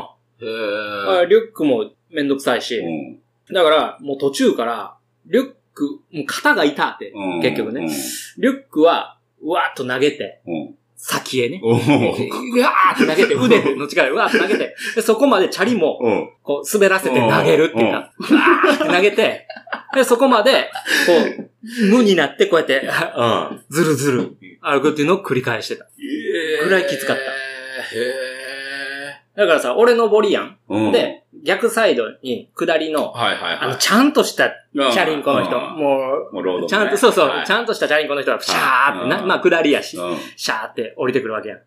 [0.40, 0.44] う。
[0.44, 3.20] うん、へリュックもめんどくさいし、うん、
[3.52, 7.88] だから、もう途中から、リュック、もう肩が痛って、うん、結局ね、うん、
[8.42, 10.40] リュックは、うわーっと投げて、
[11.00, 11.60] 先へね。
[11.62, 16.00] うわーって投げて、腕の力でうわーって投げて、でそこまでチャリも、
[16.42, 17.98] こう、滑らせて投げるっていうな。
[18.18, 19.46] うわーって投げて、
[19.94, 20.70] で、そこまで、
[21.06, 21.12] こ
[21.44, 22.82] う、無になってこうやって、
[23.70, 25.86] ずるずる歩くっていうのを繰り返してた。
[26.64, 27.22] ぐらいきつかった。
[29.38, 30.58] だからさ、俺登りやん。
[30.90, 39.96] で、逆サイドに下りの、あの、ちゃんとしたチャリンコの人、もう、ちゃんと、そうそう、ちゃんとしたチャリンコの人が、シャーってな、まあ下りやし、
[40.36, 41.58] シャーって降りてくるわけやん。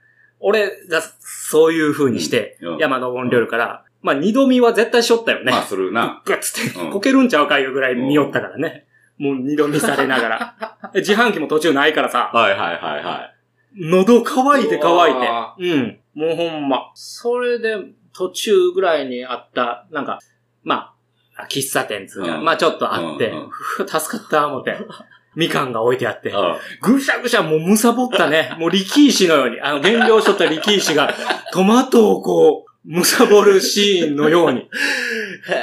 [0.42, 5.54] 俺がそういう風にして、山登りるから、まあ二度見は絶対しょったよね。
[5.54, 6.22] まあするな。
[6.26, 8.86] グッつって、こけるんちゃうかいうぐらい見よったからね。
[9.18, 10.56] もう二度見されながら。
[10.96, 12.32] 自販機も途中ないからさ。
[12.34, 13.36] はいはいはいはい。
[13.78, 15.30] 喉乾いて乾いて。
[15.60, 16.01] うん。
[16.14, 16.92] もうほんま。
[16.96, 17.78] それで、
[18.14, 20.20] 途中ぐらいにあった、なんか、
[20.64, 20.94] ま
[21.36, 23.50] あ、喫茶店つうか、うん、まあちょっとあって、うんうん、
[23.88, 24.78] 助かった思って。
[25.34, 26.34] みかんが置いてあって、
[26.82, 28.54] ぐしゃぐしゃもうむさぼったね。
[28.60, 31.14] もう力石のように、あの原料しとった力石が
[31.54, 34.70] トマトをこう、むさぼるシーンのように、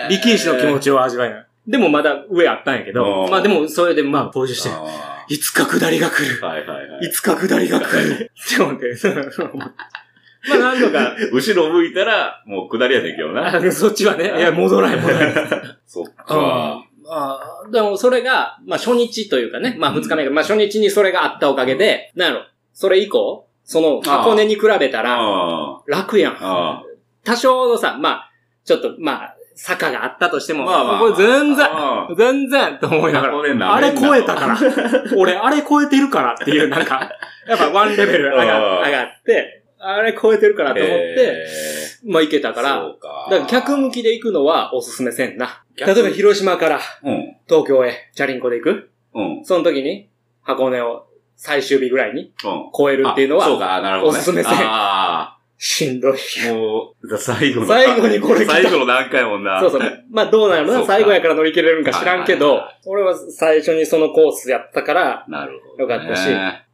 [0.08, 1.46] 力石の気持ちを味わいない。
[1.66, 4.70] でもまだ上あったんやけど、まあでもそれでまあ登場して、
[5.28, 6.42] いつか下りが来る。
[6.42, 7.06] はいはいはい。
[7.06, 8.32] いつか下りが来る。
[8.32, 8.96] って思って、
[10.48, 11.14] まあなんとか。
[11.32, 13.72] 後ろ向いたら、もう下りやでんけどな。
[13.72, 14.34] そっちはね。
[14.37, 15.34] いや、戻らない戻らない。
[15.87, 16.84] そっか。
[17.11, 25.18] あでもそれが、まあ初日というかね、まあ二日目が、まあ初日にそれがあったおかげで、なんやろ、それ以降、その箱根に比べたら、
[25.87, 26.82] 楽やん。
[27.24, 28.30] 多少のさ、まあ、
[28.64, 31.68] ちょっと、まあ、坂があったとしても、まあまあ、これ全然、
[32.16, 34.58] 全然と思いながら、あれ超えたから、
[35.16, 37.11] 俺あれ超えてるからっていう、なんか、
[37.46, 41.46] やっぱワンレベル上が上がって、あれ超えてるからと思って、
[42.04, 42.82] まあ行けたから、
[43.30, 45.64] だから逆向きで行くのはおすすめせんな。
[45.76, 46.80] 例えば広島から
[47.46, 50.08] 東京へチャリンコで行く、うん、その時に
[50.42, 52.32] 箱根を最終日ぐらいに
[52.76, 54.54] 超えるっていうのは、そうか、なるほど、おすすめせん。
[55.60, 56.12] しんどい。
[56.52, 57.66] もう、最後の。
[57.66, 59.60] 最後にこれ最後の何回もな。
[59.60, 60.04] そうそう。
[60.10, 66.28] まあどうなるの最後やから乗り切れるんか知らんけど、俺は最初にそのコースやったから、なるほど、よかったし。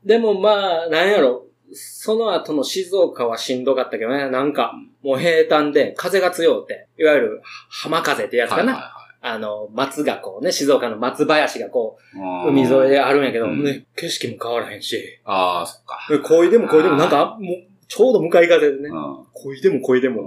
[0.05, 1.47] でもまあ、なんやろ。
[1.75, 8.93] その後の静岡はしんどかったけどね、なんか、もう平坦で風が強って、いわゆる浜風ってやつかな。
[9.27, 15.03] あの、松がこうね、静岡の松林がこう、海沿いであるんやけど、ね、景色も変わらへんし。
[15.25, 15.99] ああ、そっか。
[16.29, 18.91] こいでもこいでもなんか、もう、ちょうど向かい風でね。
[19.33, 20.21] こいでもこいでも。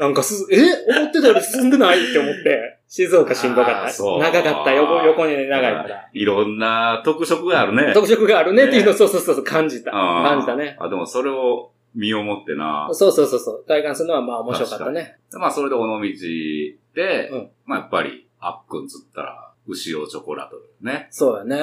[0.00, 0.56] なんかす、え
[0.98, 2.73] 思ってたより進んでないって思って。
[2.96, 3.92] 静岡しんどかった？
[3.92, 6.08] そう長かった、横、横に長いから。
[6.12, 7.92] いろんな特色があるね。
[7.92, 9.90] 特色があるねっていうのを、ねそうそうそうそう、感じた。
[9.90, 10.76] 感じたね。
[10.78, 12.88] あ、でもそれを身をもってな。
[12.92, 13.64] そうそうそうそう。
[13.66, 15.16] 体感するのはまあ面白かったね。
[15.32, 16.00] まあそれで尾道
[16.94, 21.08] で、うんまあやっぱり、あっくんつったら、牛尾チョコラトルね。
[21.10, 21.56] そうだね。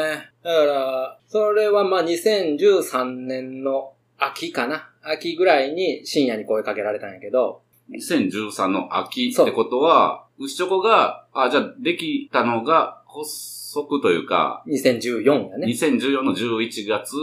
[0.44, 4.90] だから、それはまあ2013年の秋かな。
[5.02, 15.68] 秋ぐらいに深夜に声かけられたんやけど、2013の秋ってことは、牛チョコが、あ、じゃあできたのが発足というか、2014やね。
[15.68, 17.16] 2014の11月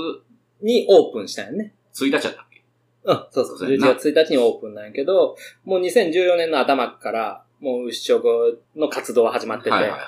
[0.62, 1.74] にオープンしたんやね。
[1.94, 2.62] 1日やったっけ？
[3.04, 3.57] うん、そうそう。
[3.57, 3.94] 11そうやな。
[3.94, 8.28] 月1日にオープンなんやけど、もう2014年の頭から、もう牛チョコ
[8.76, 9.98] の活動は始まってて、はいはいは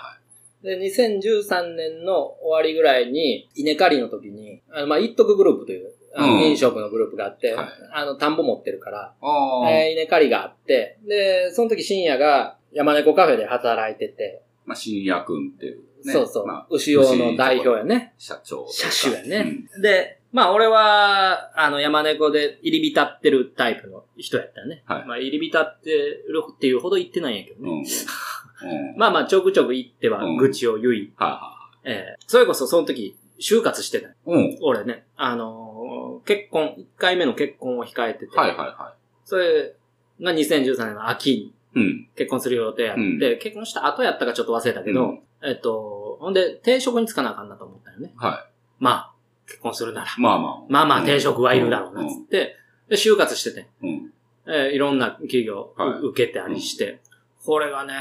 [0.63, 6.43] で、2013年の終わりぐらいに、稲刈りの時に、あの、まあ、一徳グループという、あのうん。
[6.43, 7.69] 飲食のグループがあって、はい。
[7.93, 16.13] あの、田んぼ持ってるから、えー稲刈りがあって、で、その時深夜が山猫カフェで働いてて、まあ、新也くんっていう、ね。
[16.13, 18.15] そうそう、まあ、牛用の代表やね。
[18.19, 18.73] 社長というか。
[18.73, 19.57] 車種やね。
[19.83, 24.83] で、まあ俺は、あの山猫で入り浸ってるタイプの人やったよね。
[24.87, 27.69] はいまあ入り浸ってるっていうほど言ってないんやけどうん。
[27.71, 27.81] うね。
[27.83, 27.83] ん。
[27.83, 28.97] うん。
[28.99, 34.11] まあまあちょくちょく言ってはうん愚痴を言い、はえーそれこそその時、就活してた。
[34.27, 34.59] うん。
[34.63, 39.75] 俺ね、あのー結婚、1回目の結婚を控えてて、はいはいはそれ
[40.21, 41.55] が2013年の秋にい。
[41.75, 42.09] うん。
[42.17, 48.13] 結婚する予定やって、うん結婚した後やったかちょっと忘れたけど、うんえっと、ほんで定職に就かなあかんなと思ったよね。
[48.17, 48.47] は
[48.79, 49.13] まあ、
[49.47, 50.07] 結婚するなら。
[50.07, 50.11] い。
[50.19, 50.63] まあまあ。
[50.69, 52.57] まあまあ定職はいるだろうな、つって、
[52.89, 54.13] で、就活してて、うん。
[54.47, 57.01] えーいろんな企業、はいう受けてありして、
[57.45, 57.95] これがね、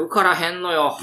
[0.00, 0.96] 受からへんのよ。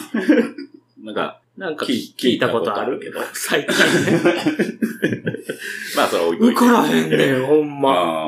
[1.02, 3.76] なんか、なんか聞聞いたことあるけど、最近
[4.12, 4.22] ね。
[5.96, 6.54] まあそれは置いといて。
[6.54, 7.92] 受からへんねん、ほんま。
[7.92, 8.26] あ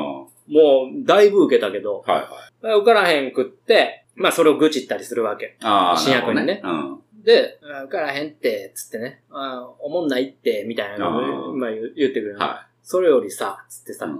[0.48, 2.12] もう、だいぶ受けたけど、あ。
[2.12, 2.49] はいはい。
[2.62, 5.56] 受からへんくって、まあそれを愚痴ったりするわけ。
[5.62, 5.96] ああ。
[5.96, 7.22] 新薬にねなるほどうん。
[7.22, 13.94] で、あ受からへんって、つってね、あおもんないって、みたいなのをまあ言ってくるの、はそれよりさ、つってい。
[13.94, 14.18] さ、うん。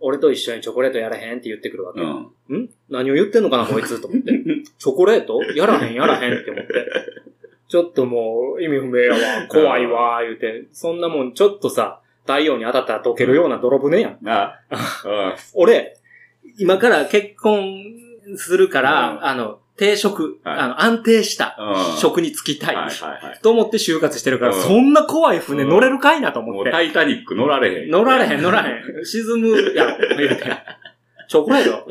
[0.00, 2.00] 俺と一緒にチョコレートやらへんって言ってくるわけ。
[2.00, 2.62] うん。
[2.62, 2.70] ん？
[2.90, 4.32] 何を言ってんのかな、こいつと思って。
[4.78, 5.42] チョコレート？
[5.54, 6.72] やらへん、やらへんって思って。
[7.68, 9.18] ちょっともう、意味不明やわ、
[9.48, 10.64] 怖いわ、言うて。
[10.72, 14.18] そんなもん、ちょっとさ、太陽に当たったら溶けるような泥船やん。
[14.28, 15.36] ああ。
[15.54, 15.96] 俺、
[16.58, 17.82] 今から結婚
[18.36, 22.76] するから、うんあの、定職、はいあの、安定したうん職に就きたい。
[22.76, 22.90] はいは
[23.22, 23.38] いはい。
[23.42, 26.70] と思って就活してるから、うんそんな怖い船乗れるかいなと思って。
[26.70, 27.90] タイタニック乗られへん。
[27.90, 29.04] 乗られへん、乗らへん。
[29.04, 30.44] 沈むやろ、言うて。
[31.28, 31.86] チョコレート？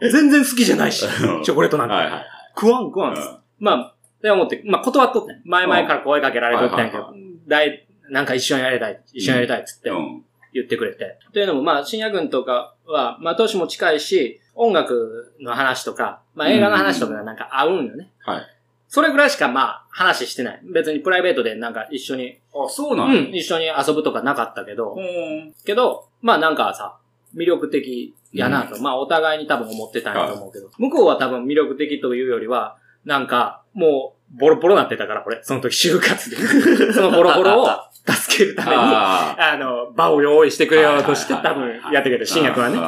[0.00, 0.10] え？
[0.10, 1.94] 全然好きじゃないし、うんチョコレートなんて。
[1.94, 2.24] はいはい。
[2.54, 3.16] 食わん食わん。
[3.58, 5.40] まあ、って思って、まあ断っとってん。
[5.44, 7.12] 前々から声かけられとったんやけど
[7.48, 10.22] だい、なんか一緒にやりたい、一緒にやりたいっつってうん。
[10.54, 11.18] 言ってくれて。
[11.32, 18.10] というのも、まあ、深夜軍とかは、まあ、年も近いし、音楽の話とか、まあ、映画の話とかがなんか合うんよね。
[18.20, 18.46] はい。
[18.88, 20.60] それぐらいしかまあ、話してない。
[20.72, 25.52] 別にプライベートでなんか一緒に、あ、そううなんやん、一緒に遊ぶとかなかったけど、うん。
[25.64, 26.96] けど、まあなんかさ、
[27.34, 35.40] 魅力的やなと、まあお互いに多分思ってたんやと思うけど、向こうは多分魅力的というよりは、なんか、もう、ボロボロなってたから、これ。
[35.42, 36.36] その時、就活で。
[36.94, 37.68] そのボロボロを
[38.06, 42.26] 助けるために、ああの、場を用意してくれようとして、多分やってくれる。
[42.26, 42.78] 新薬はね。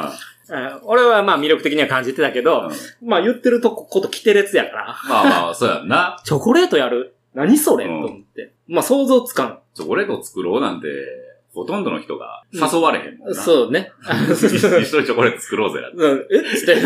[0.84, 6.20] 俺はまあ魅力的には感じてたけーど、うんまあ言ってるとここと来てるやから、まあまあ、そうやんな。
[6.24, 7.16] チョコレートやる？
[7.34, 8.52] 何それ、うんと思って。
[8.68, 9.58] まあ想像つかん。
[9.74, 10.86] チョコレートを作ろうなんて、
[11.52, 13.34] ほとんどの人が誘われへんもんな。
[13.34, 13.90] そうね。
[14.30, 15.80] 一緒にチョコレート作ろうぜ。
[15.94, 16.56] うん、え？
[16.56, 16.76] つって、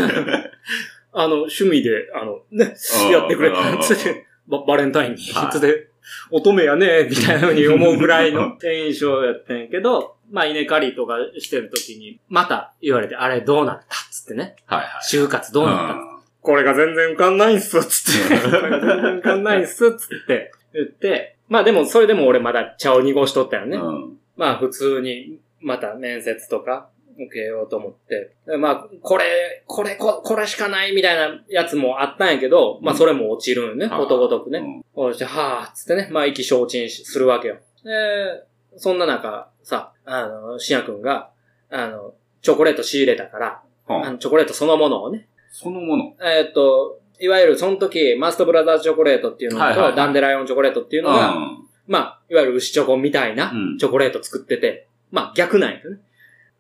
[1.12, 3.52] あの、趣味で、あの、ねうん、やってくれ。
[3.82, 5.89] つって、ババレンタインに、はいつって、
[6.30, 14.56] 乙女やねみたいな風に思うぐらいの 印象やったんやけど、まあ、稲刈りとかしてる時に、また言われて、あれどうなったつってね。
[14.66, 14.88] はいはい。
[15.02, 18.38] 就活どうなった、んこれが全然浮かんないんす、つって。
[18.38, 23.76] これが全然浮かんないんす、つって 言って、まあでも、それでも俺まだ茶を濁しとったよね。
[23.76, 24.18] うん。
[24.36, 26.88] まあ普通に、また面接とか
[27.26, 28.34] 受けようと思って。
[28.46, 34.58] でまあ、これ、これ、ここれしかないみたいなやつもあったんやけど、まあそれも落ちるんよね、うんことごとくね。
[34.58, 37.58] うんこうして、はぁ、つってね、まあ意気消沈しするわけよ。
[37.84, 38.44] で、
[38.76, 41.30] そんな中、さ、あの、しやくんが、
[41.70, 46.14] あの、チョコレート仕入れたから、うんあのチョコレートそのものをね、そのもの。
[46.22, 56.00] えーっと、いわゆるその時、マストブラザーズチョコレートっていうのと、ダンデライオンチョコレートっていうのが、うんまあ、いわゆる牛チョコみたいなうんチョコレート作ってて、まあ逆なんやけどね。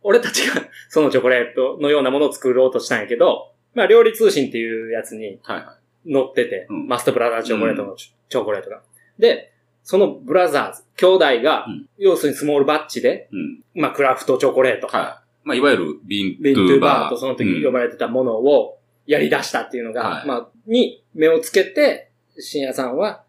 [0.02, 5.76] 俺たちがそのチョコレートのようなものを作ろうとしたんやけど、まあ料理通信っていうやつにはいは
[6.10, 8.80] 載ってて、うんマストブラザーズチョコレートのチョコレートが。
[9.18, 13.36] で、そのブラザーズ、兄弟が、うん要するにスモールバッチで、い。
[13.36, 13.82] うん。
[13.82, 15.48] まあクラフトチョコレート、はい。
[15.48, 17.08] まあ、いわゆるビントビントゥゥーバー。
[17.10, 23.22] とその時呼ばれてたものをやり出したっていうのが、はいまあ、に目をつけて深夜さんは、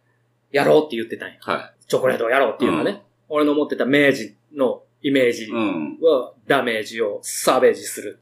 [0.51, 1.35] やろうって言ってたんや。
[1.41, 2.91] はチョコレートをやろうっていうのはね。
[2.91, 2.99] うん
[3.33, 5.51] 俺の持ってた明治のイメージ。
[5.51, 8.19] は、ダメージをサーベージする。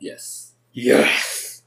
[0.00, 0.54] yes.
[0.74, 1.64] Yes!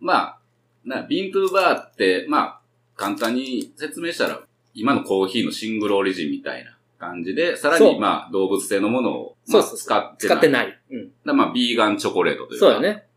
[0.00, 0.38] まあ、
[0.84, 2.60] な、ビントゥーバーって、まあ、
[2.96, 4.42] 簡単に説明したら、
[4.74, 10.36] 今のコーヒーのシングルオリジンみたいな感じで、さらに、まあ、動物性のものを、まあ使ってない。
[10.36, 10.78] 使ってない。
[10.90, 11.10] うん。
[11.24, 12.66] だまあ、ビーガンチョコレートというか。
[12.66, 12.80] そうよ。
[12.80, 13.07] ね。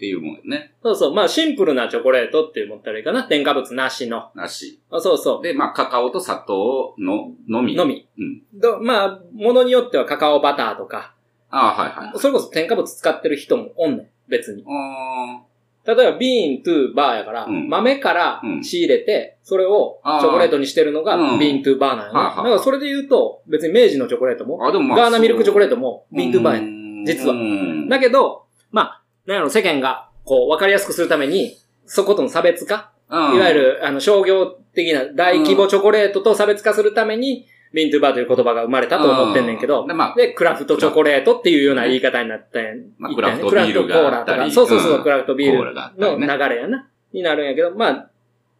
[0.00, 0.72] っていうもんよね。
[0.82, 1.14] そうそう。
[1.14, 3.24] まあ、シンプルなチョコレートって思ったらいいかな。
[3.24, 4.30] 添加物なしの。
[4.34, 4.80] なし。
[4.90, 7.74] あそうそで、まあ、カカオと砂糖の、のみ。
[7.74, 7.76] う。
[7.76, 8.08] のみ。
[8.18, 8.42] うん。
[8.54, 11.14] どまあ、ものによってはカカオバターとか、
[11.50, 12.18] ああ、はいはい。
[12.18, 14.06] それこそ添加物使ってる人もおんねん。
[14.26, 14.64] 別に。
[14.66, 15.42] あ
[15.84, 22.18] 例えば、ビーントゥーバーやから、うん豆からうん仕入れて、それをチョコレートにしてるのがうんビーントゥーバーなんやね。
[22.18, 24.68] はあはあだからそれで言うと、別に明治のチョコレートも、あ。
[24.68, 24.98] あ、でもまあ。
[24.98, 27.04] ガーナミルクチョコレートトもビーントゥーバーやねん。
[27.04, 28.99] 実ははだけど、まあ、
[29.30, 46.88] なんやろ、世間が、こう、わかりやすくするために、そことの差別化、いいわゆ、る、あの、商業的な大規模チョコレートと差別化するために、ビントゥーバーという言葉が生まれたと思ってんねんけどうん、で、まあ、で、クラフトチョコレートっていうような言い方になったんやまあクラフトビールがあったりクラフトコーラとかそうそうそうう、んクラフトビールの流れやな。
[47.12, 48.10] になるんやけど、まあ、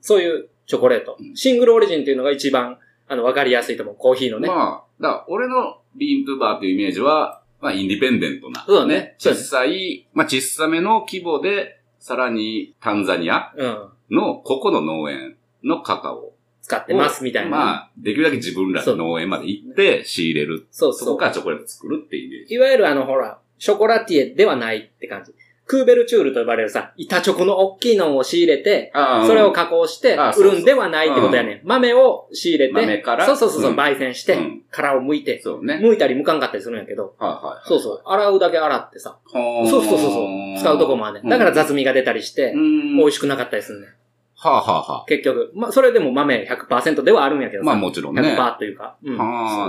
[0.00, 1.24] そういうチョコレートう。
[1.24, 2.78] んシングルオリジンっていうのが一番、
[3.08, 3.96] あの、わかりやすいと思う。
[3.96, 4.46] コーヒーのね。
[4.46, 8.64] まあ、だ俺のビーントゥーバーっていうイメージは、まあ、インディペンデントな。
[8.66, 13.88] そうだね小さい、まあ、小さめの規模で、さらにタンザニアうん。
[14.10, 16.36] のここの農園のカカオを。
[16.62, 17.50] 使ってます、みたいな。
[17.50, 20.68] まあ、できるだけ自分らの農園まで行って仕入れる。
[20.70, 21.26] そうそうそこか。
[21.26, 22.46] らチョコレート作るっていう。
[22.48, 25.32] いわゆるあの、ほら、ショコラティエではないって感じ。
[25.70, 31.60] クーベルチュールと呼ばれるさ、板チョコの大きいのを仕入れて、あそれを加工して売るんではないってことやねん。
[31.62, 33.24] 豆を仕入れて、豆から？
[33.26, 35.78] そうそうそう焙煎して、うん殻を剥いて、そうね。
[35.80, 37.68] 剥いたり剥かんかったりするんやけど、はいはい。
[37.68, 41.30] そうそう、洗うだけ洗ってさ、はあそうそうそうそう、使うとこもあるねん。
[41.30, 42.96] だから雑味が出たりしてう、ん。
[42.96, 43.90] 美味しくなかったりするねん。
[44.34, 45.52] はあはあは結局。
[45.54, 47.62] まあ、それでも豆100%ではあるんやけど。
[47.62, 48.22] まあもちろんね。
[48.22, 48.96] 100%というか。
[49.04, 49.16] うん。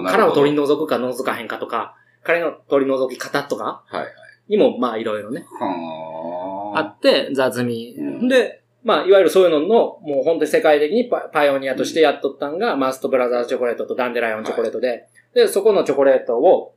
[0.08, 4.14] 殻を取り除くか除かへんかとか、殻の取り除き方とかはいはい。
[4.52, 5.46] にも、まあ、いろいろね。
[5.60, 6.80] はあ。
[6.80, 7.96] あって、雑味。
[7.98, 16.76] うんで、まあ、いわゆるそういうのの、もう本当に世界的にパパイオニアとしてやっとったんが、マストブラザーズチョコレートとダンデライオンチョコレートで、で、そこのチョコレートを、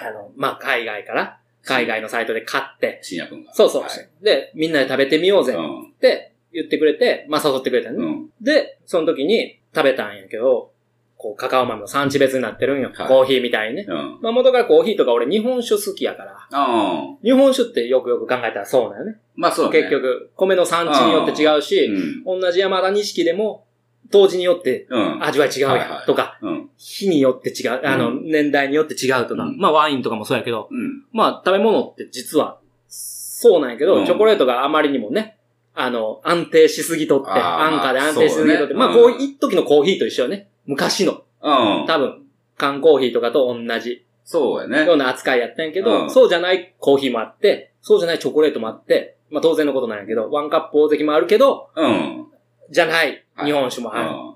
[0.00, 3.54] あの、まあ、海外から、海外のサイトで買って、深夜くんが。
[3.54, 3.82] そうそう。
[3.82, 3.90] はい
[4.22, 5.82] で、みんなで食べてみようぜうん。
[5.88, 8.04] って言ってくれて、まあ、誘ってくれたのね。
[8.04, 8.30] うん。
[8.44, 10.72] で、その時に食べたんやけど、
[11.18, 12.90] こう、カカオ豆の産地別になってるんよ。
[12.94, 13.86] はいコーヒーみたいにね。
[13.88, 14.18] うん。
[14.20, 17.02] まあ、元からコーヒーとか俺日本酒好きやから、ああ。
[17.22, 19.16] 日本酒ってよくよく考えたらそうだよね。
[19.34, 19.80] まあそうね。
[19.80, 21.86] 結局、米の産地によって違うし、
[22.24, 22.40] うん。
[22.40, 23.64] 同じ山田錦でも、
[24.10, 25.24] 当時によってうん。
[25.24, 26.70] 味は違うはいはいやんとか、うん。
[26.76, 31.04] 日によって違う、あの、う年代によって違うとか、うんまあワインとかもそうやけど、うん。
[31.12, 35.38] まあ食べ物って実は、そうなんやけど、うんチョコレートがあまりにもね、
[35.74, 40.48] あの、安定しすぎとって、あー安価で安定しすぎとって、まあそうねうんこう、一時のコーヒーと一緒よね。
[40.66, 41.86] 昔の、うん。
[41.86, 42.22] 多分、
[42.56, 44.96] 缶コーヒーとかと同じそうやねよう。
[44.96, 52.26] な扱いやったんやけど、うんそうじゃないコーヒーもあって、そうじゃないチョコレートもあって、まあ当然のことなんやけど、ワンカップ大関もあるけど、うん。
[52.70, 54.08] じゃないはい日本酒もある。
[54.08, 54.34] うん。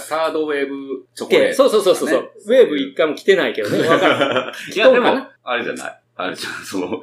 [0.00, 1.68] サードウェーブチョコレート。
[1.68, 2.20] そうそうそうそう。
[2.22, 3.82] ねウェーブ一回も来てないけどね。
[3.88, 4.52] わからん。
[4.72, 6.00] いや、でもあれじゃない。
[6.14, 7.02] あれじゃん、その、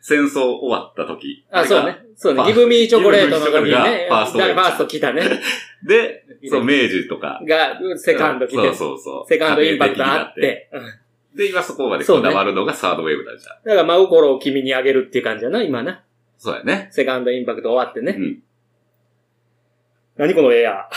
[0.00, 1.44] 戦争終わった時。
[1.50, 1.98] あ、そうね。
[2.22, 2.44] そうね。
[2.44, 4.06] ギブミーチョコレートの時にね。
[4.08, 5.22] ファーストファースト来たね。
[5.82, 7.40] で、そう、明治とか。
[7.44, 9.28] が、セカンド来てそう、そうそう。
[9.28, 10.68] セカンドインパクトあって。
[10.72, 10.82] うん
[11.34, 13.64] で、今そこまでこだわるのがサードウェーブだじゃん。
[13.64, 16.04] だから真心を君にあげるっていう感じやな、今な。
[16.36, 16.88] そうやね。
[16.90, 18.14] セカンドインパクト終わってね。
[18.18, 18.42] うん。
[20.18, 20.90] 何このエア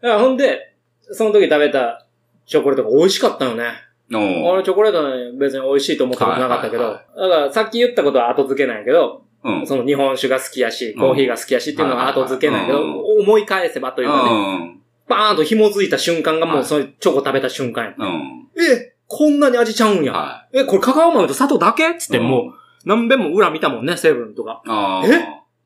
[0.00, 0.72] ほんで、
[1.02, 2.06] その時食べた
[2.46, 3.66] チョコレートが美味しかったよね。
[4.14, 9.66] お俺チョコレートね、別に美味しいと思ったことなかったけど、だからさっき言ったことは後付けなんやけど、うん。
[9.66, 14.80] その日本酒が好きやし、コーヒーが好きやしっていうのは後付けなんやけど、うん思い返せばというかね、うん。
[15.08, 17.94] バーンと紐づいた瞬間がもうはいそのチョコ食べた瞬間や。
[17.98, 18.48] うん。
[18.56, 20.12] え、こんなに味ちゃうんや。
[20.12, 22.52] はえ、これカカオ豆と砂糖だけつってうんもう、
[22.84, 24.62] 何遍も裏見たもんね、セブンとか。
[25.04, 25.08] え？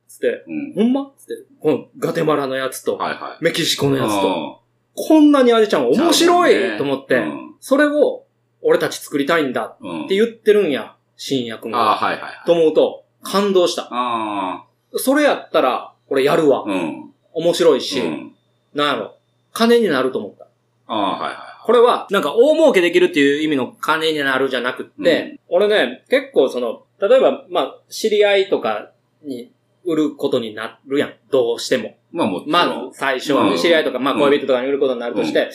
[0.06, 0.74] つって、うん。
[0.74, 1.10] ほんま？
[1.16, 2.98] つって、このガテマラのやつと。
[3.40, 4.62] メキシコのやつと、と、
[4.94, 8.24] こんなに味ちゃうん面白いと思って、うんそれを
[8.62, 10.04] 俺たち作りたいんだうん。
[10.06, 12.44] って言ってるんや、新薬あが。
[12.46, 13.88] と思うと、感動した。
[13.90, 14.64] あ
[14.96, 16.70] それやったら、俺やるわあ。。
[16.70, 17.10] うん。
[17.32, 18.34] 面白いし、うん。
[18.74, 19.16] なんやろ。
[19.52, 20.46] 金になると思った。
[20.86, 28.90] ああ、はいはこれは、なんか大儲けできるっていう意味の金になるじゃなくって、俺ね、結構その、例えば、まあ、知り合いとか
[29.22, 29.52] に
[29.84, 31.14] 売ることになるやん。
[31.30, 31.88] どうしても。
[31.88, 31.96] い。
[32.12, 32.44] まあも。
[32.46, 35.50] まず最初は知り合いとか、まあ恋人とかに売ることになるとして、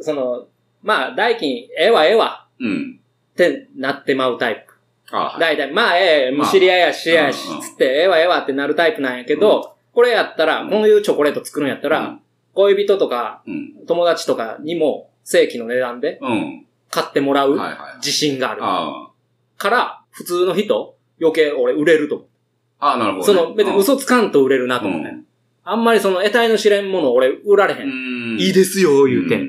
[0.00, 0.46] その、
[0.82, 3.00] まあ、代金、ええわええわうん。
[3.32, 4.65] ってなってまうタイプ。
[5.10, 12.18] 大体、まあええ、もうまあ知り合いやし、知り合いやしつって、ええわええわってなるタイプなんやけど、これやったら、こういうチョコレート作るんやったら、
[12.54, 13.86] 恋人とかうん。
[13.86, 16.66] 友達とかにも正規の値段でうん。
[16.90, 17.58] 買ってもらう。
[17.98, 18.60] 自信がある。
[18.62, 19.10] あ
[19.58, 22.26] から、普通の人、余計俺売れると思う。
[22.80, 22.86] あ。
[22.88, 23.40] ああ、なるほど、そね。
[23.42, 25.02] の別に嘘つかんと売れるなと思う
[25.64, 27.78] あんまりその得体の知れんもの俺売られへ。
[27.82, 28.40] うんん。
[28.40, 29.40] いいですよ、言うて。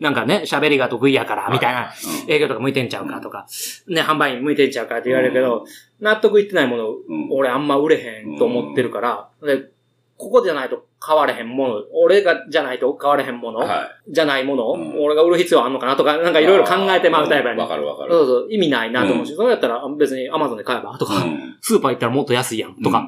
[0.00, 1.80] んなんかね、喋りが得意やから、みたいな。。
[1.82, 1.84] う
[2.26, 3.46] ん営業とか向いてんちゃうかとか、
[3.88, 5.64] ね、販売員向いてんちゃうかって言われるけど、
[6.00, 9.70] 納得いってないもの、うん俺あんま売れへんと思ってるから、で、
[10.18, 16.32] ここじゃないと買われへんもの、俺がじゃないと買われへんもの、はじゃないもの、うん俺が売る必要あんのかなとか、なんい。
[16.34, 18.12] かいろいろ考えてまうタイプやねわかるわかる。
[18.12, 23.04] そうそう、意味ないなと思うし、うそれやったら別に Amazon で買えばとか、うんスーパー行ったらもっと安いやんとか、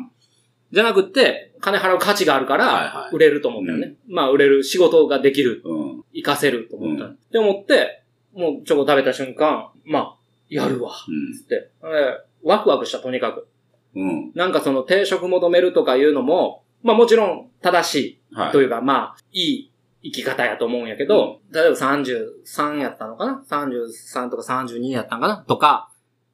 [0.72, 3.94] じゃなくって、金払う価値があるかはいらは、い売れると思ったよね。
[4.08, 5.80] まあ、売れる仕事ができる、うん。
[5.80, 5.89] うん。
[6.12, 7.04] 活かせると思った。
[7.04, 8.02] うんって思って、
[8.34, 10.16] もうチョコ食べた瞬間、まあ、
[10.48, 11.70] やるわ、つって。
[11.84, 13.48] えワクワクした、とにかく。
[13.94, 14.08] うん。
[14.08, 14.32] うん。
[14.34, 18.52] なんかその定職求めるとかいうのも、まあもちろん正しはいい。
[18.52, 25.36] というか、まあ、いい生き方やと思うんやけど、例えば33やったのかな ?33 とか32やったのかな？
[25.38, 25.90] とか、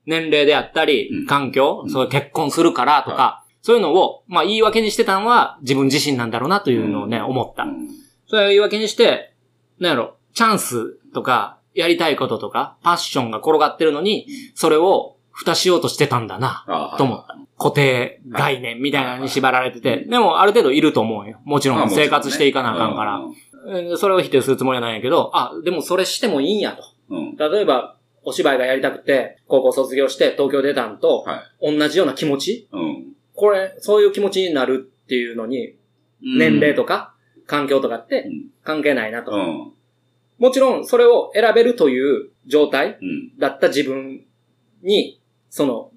[0.06, 7.64] 年齢であったりう、ん環境、うんそういう結婚するからとか、そういうのを、まあ言い訳にしてたのは自分自身なんだろうなというのをね、思った。
[7.64, 7.88] うん
[8.28, 9.35] それを言い訳にして、
[9.78, 17.36] なんやろ、チャンスとか、やりたいこととか、パッションが転がってるのに、それを蓋しようとしてたんだな、と思った。
[17.58, 21.40] 固定概念みたいなのに縛られてて、でもある程度いると思うよ。
[21.44, 23.20] もちろん生活していかなあかんから。
[23.20, 26.84] えーそれを否定するつもりはないんやけど、あ、でもそれしてもいいんやと。
[27.50, 32.68] 例えば、お芝居がやりたくて、高校卒業して東京出たんと、は同じような気持ち？
[32.70, 33.06] うん。
[33.34, 35.74] これ、そういう気持ちになるっていうのに、
[36.22, 37.15] 年齢とか、
[37.46, 39.32] 環境とかってうん関係ないなと。
[39.32, 39.72] うん。
[40.38, 43.38] もちろん、それを選べるという状態うん。
[43.38, 44.24] だった自分
[44.82, 45.90] に、その、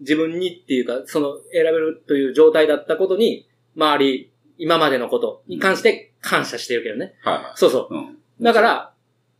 [0.00, 7.14] 自分にっていうか、その選べるという状態だったことに、周り、今までのことに関して感謝してるけどね。
[7.22, 7.94] はいはそうそう。
[7.94, 7.98] い。
[7.98, 8.18] うん。
[8.40, 8.92] だから、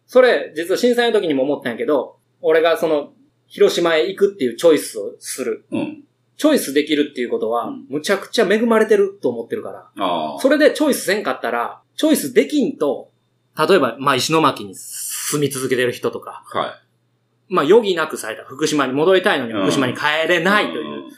[0.06, 3.12] それ、実は震災の時にも思ったんやけど、俺がその、
[3.46, 5.64] 広島へ行くっていうチョイスをする。
[5.70, 6.04] うん。
[6.38, 10.38] チョイスできるっていうことはうん、むちゃくちゃ恵まれてると思ってるから。
[10.40, 13.10] それでチョイスせんかったら、チョイスできんと、
[13.58, 16.80] 例えば、まあ、石巻に住み続けてる人とか、は
[17.48, 20.44] まあ、余儀なくされた福島に戻りたいのにうん福島に帰れい。
[20.44, 21.12] ないという、うん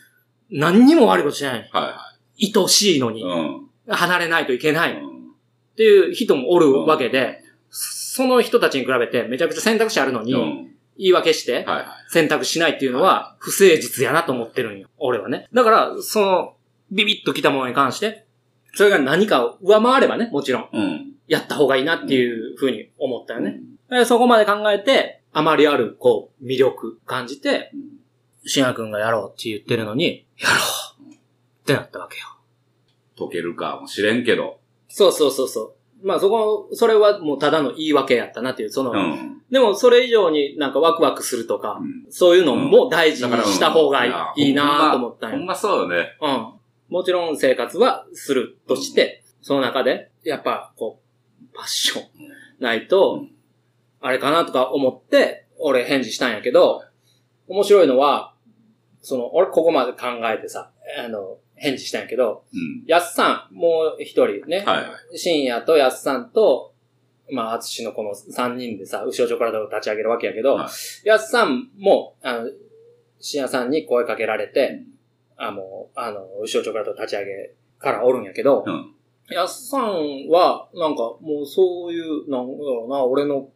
[0.52, 1.68] 何にも悪いことしない。
[1.70, 2.12] は
[2.42, 3.40] 愛しいのにいはい。
[3.40, 3.66] うん。
[3.86, 5.10] 離れないといけないっうん
[5.76, 10.69] ていう人もおるわけで、その人たちに比べてめちゃくちゃ選択肢あるのに、うん。
[11.00, 11.66] 言い訳して。
[12.08, 14.88] 選択しないっていうのは不誠実やなと思ってるんよ。
[14.98, 15.48] 俺はね。
[15.52, 16.54] だから、その、
[16.92, 18.26] ビビッと来たものに関して、
[18.74, 21.12] それが何かを上回ればね、もちろん、うん。
[21.26, 23.60] やった方がいいなっていうふうに思ったよね。
[23.88, 27.72] でそこまで考えて、あまりある、こう、魅力感じて、
[28.44, 30.54] しなくんがやろうって言ってるのに、やろ
[31.08, 31.16] うっ
[31.64, 32.26] てなったわけよ。
[33.16, 34.60] 解けるかもしれんけど。
[34.88, 35.74] そうそうそうそう。
[36.02, 39.42] まあそこ、それはもうただの言い訳やったなっていう、その、うん。
[39.50, 44.10] でもそれ以上になんかワクワクするとか、うんそういうのも大事にだからした方がい
[44.50, 45.38] い,、なと思ったんよ。
[45.38, 46.16] ほんまそうよね。
[46.20, 46.52] うん。
[46.88, 52.04] もちろん生活はするとして、その中で、やっぱこう、パッション
[52.60, 53.30] ないと、うん
[54.00, 56.82] あれかなとか思って、俺返事したんやけど、
[57.48, 58.34] 面白いのは、
[59.02, 62.84] その、俺ここまで考えてさ、あの、返事したんやけど、うん。
[62.86, 64.82] やっさん、もう一人ね、はいは
[65.12, 65.18] い。
[65.18, 66.72] 深夜とやっさんと、
[67.30, 70.70] まあ、あつしのこの三人でさ、後ろチョコラトを立ち上げるわけやけど、は
[71.04, 72.50] いやっさんも、あの、
[73.20, 74.82] 深夜さんに声かけられて、
[75.36, 78.94] あの、あの、後ろチョコラト立ち上げからおるんやけど、うん。
[79.28, 83.48] やっさんは、なんか、もうそういう、なんだろうな、俺の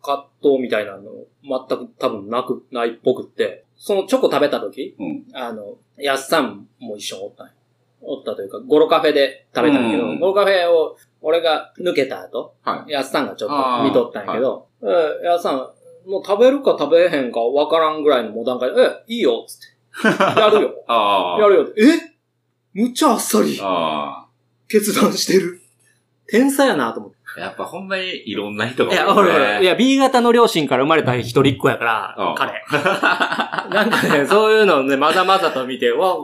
[0.00, 1.02] 葛藤みたいなの、
[1.42, 5.24] 全く多分なく、ないっぽくって、そのチョコ食べた時、うん。
[5.34, 7.52] あの、やっさんも一緒におったんよ
[8.00, 15.56] おったというか、ゴロカフェで食べたんやけど、うんゴロカフェを俺が抜けた後、はやっさんがちょっと見とったんやけど、えーやっさん、
[16.08, 19.78] もう食べるか食べへんかわからんぐらいのもう段階で、え、いいよ、つって。
[20.40, 20.74] やるよ。
[21.40, 21.68] やるよ。
[21.76, 22.18] え？
[22.72, 24.26] むっちゃあっさりあ
[24.68, 25.60] 決断してる。
[26.28, 27.17] 天才やなと思って。
[27.38, 27.46] あ。
[27.46, 32.64] やっぱほんまにいろんな人がいや、おるね俺、いや、B 型の両親から生まれた一人っ子やから、うん彼。
[32.70, 36.16] なんかね、そういうのをね、まざまざと見て、わ、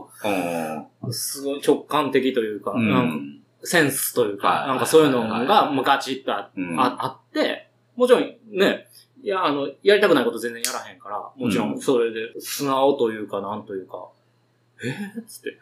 [1.05, 1.13] うん。
[1.13, 3.41] すごい直感的というか、うなんかん。
[3.65, 8.89] センスというか、はいなんかそういうのはいが、ガチッとあ,、うんああって、もちろんね、
[9.23, 14.09] いや、あの、やりたくないこと全然やらへんから、もちろんそれで素直というか、なんというか、
[14.85, 15.59] えー、つって、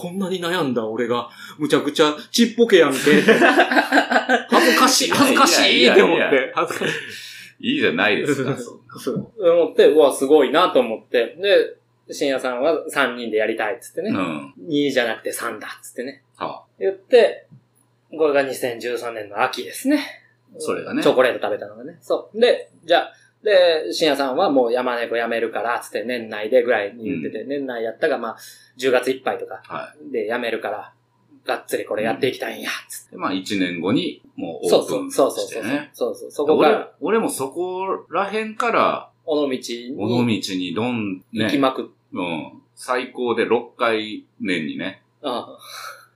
[0.00, 1.28] こんなに悩んだ俺が、
[1.58, 2.96] むちゃくちゃちっぽけやんけ。
[4.48, 6.90] 恥ずかしい、恥ずかしいって思って、恥ずかし
[7.60, 7.72] い。
[7.74, 8.56] いいじゃないですか。
[8.98, 9.30] そう。
[9.38, 11.36] 思って、うわ、すごいなと思って。
[12.08, 14.08] で、深夜さんは3人でやりたいっつってね。
[14.08, 14.54] うん。
[14.68, 16.22] 2じゃなくて3だっつってね。
[16.38, 17.46] は言って、
[18.16, 20.00] これが2013年の秋ですね。
[20.58, 21.98] それがねチョコレート食べたのがね。
[22.00, 22.40] そう。
[22.40, 23.12] で、じゃあ、
[23.42, 28.36] で、深夜さんはもう山猫辞めるから、つって年内でぐらいに言ってて、年内やったが、まあ、
[28.78, 30.92] 10月いっぱいとかはで辞めるから、
[31.46, 33.08] がっつりこれやっていきたいんや、つって。
[33.08, 33.10] い。
[33.12, 35.62] で、まあ1年後にもうオープンそうそう、そうそうそう。
[35.62, 35.90] してね。
[35.94, 36.30] そうそう。
[36.30, 42.52] そこから、俺、俺もそこら辺から、尾道尾道ににどん、ね、行きまくっうん。
[42.74, 45.02] 最高で6回年にね。
[45.22, 45.56] あ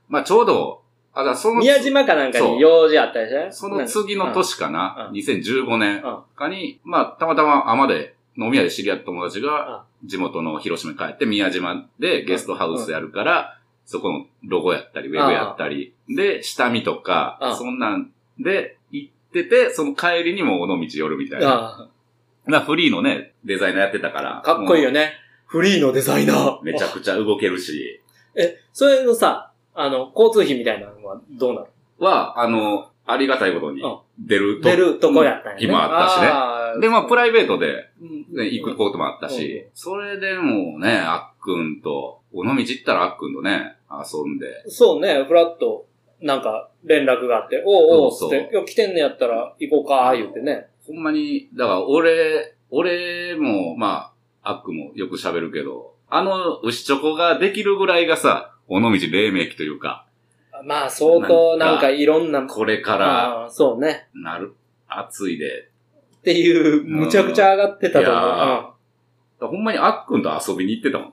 [0.09, 0.83] まあちょうど、
[1.15, 3.53] あ、だからその、宮島かなんかに用事あったでしょ？
[3.53, 5.17] その次の年かな、うん。
[5.17, 21.49] 2015年うんかに、まあたまたま天で飲み屋で知り合った友達が、地元の広島に帰って宮島でゲストハウスやるから、そこのロゴやったり、ウェブやったり、で、下見とかうん、そんなんで行ってて、その帰りにも尾道寄るみたいな。
[21.49, 21.89] あ
[22.47, 24.39] まあフリーのね、デザイナーやってたから。
[24.39, 25.12] あかっこいいよね。
[25.47, 26.62] フリーのデザイナー。
[26.62, 28.01] めちゃくちゃ動けるし。
[28.35, 31.67] え、それのさ、あの、交通費みたいなのはどうなの
[31.99, 33.99] は、あの、ありがたいことにうん。
[34.19, 34.69] 出ると。
[34.69, 35.61] 出るとこやったんやね。
[35.61, 36.21] 日もあったし
[36.77, 36.81] ね。
[36.81, 45.87] で、まあ、プライベートで、うんね、行くこともあったし、それでもうね、あっくんと、尾道行ったらあっくんとね、遊んで、そうね、フラッと、
[46.21, 50.69] なんか、連絡があって、おうおうって、今日来てんねやったら行こうか、言うてね。
[50.87, 54.12] ほんまに、だから俺、俺も、ま
[54.43, 60.07] あ、あっくんもよく喋るけど、あの牛チョコができるぐらいがさ、尾道黎明期というか、
[60.63, 64.09] まあ、相当、なんんかいろんな、これからそうね。
[64.15, 64.55] なる、
[64.89, 65.69] 暑いで、
[66.19, 68.69] っていう、むちゃくちゃ上がってたと思う。
[68.69, 68.75] うん
[69.41, 71.13] ほんまにあっくんと遊びに行ってたもん。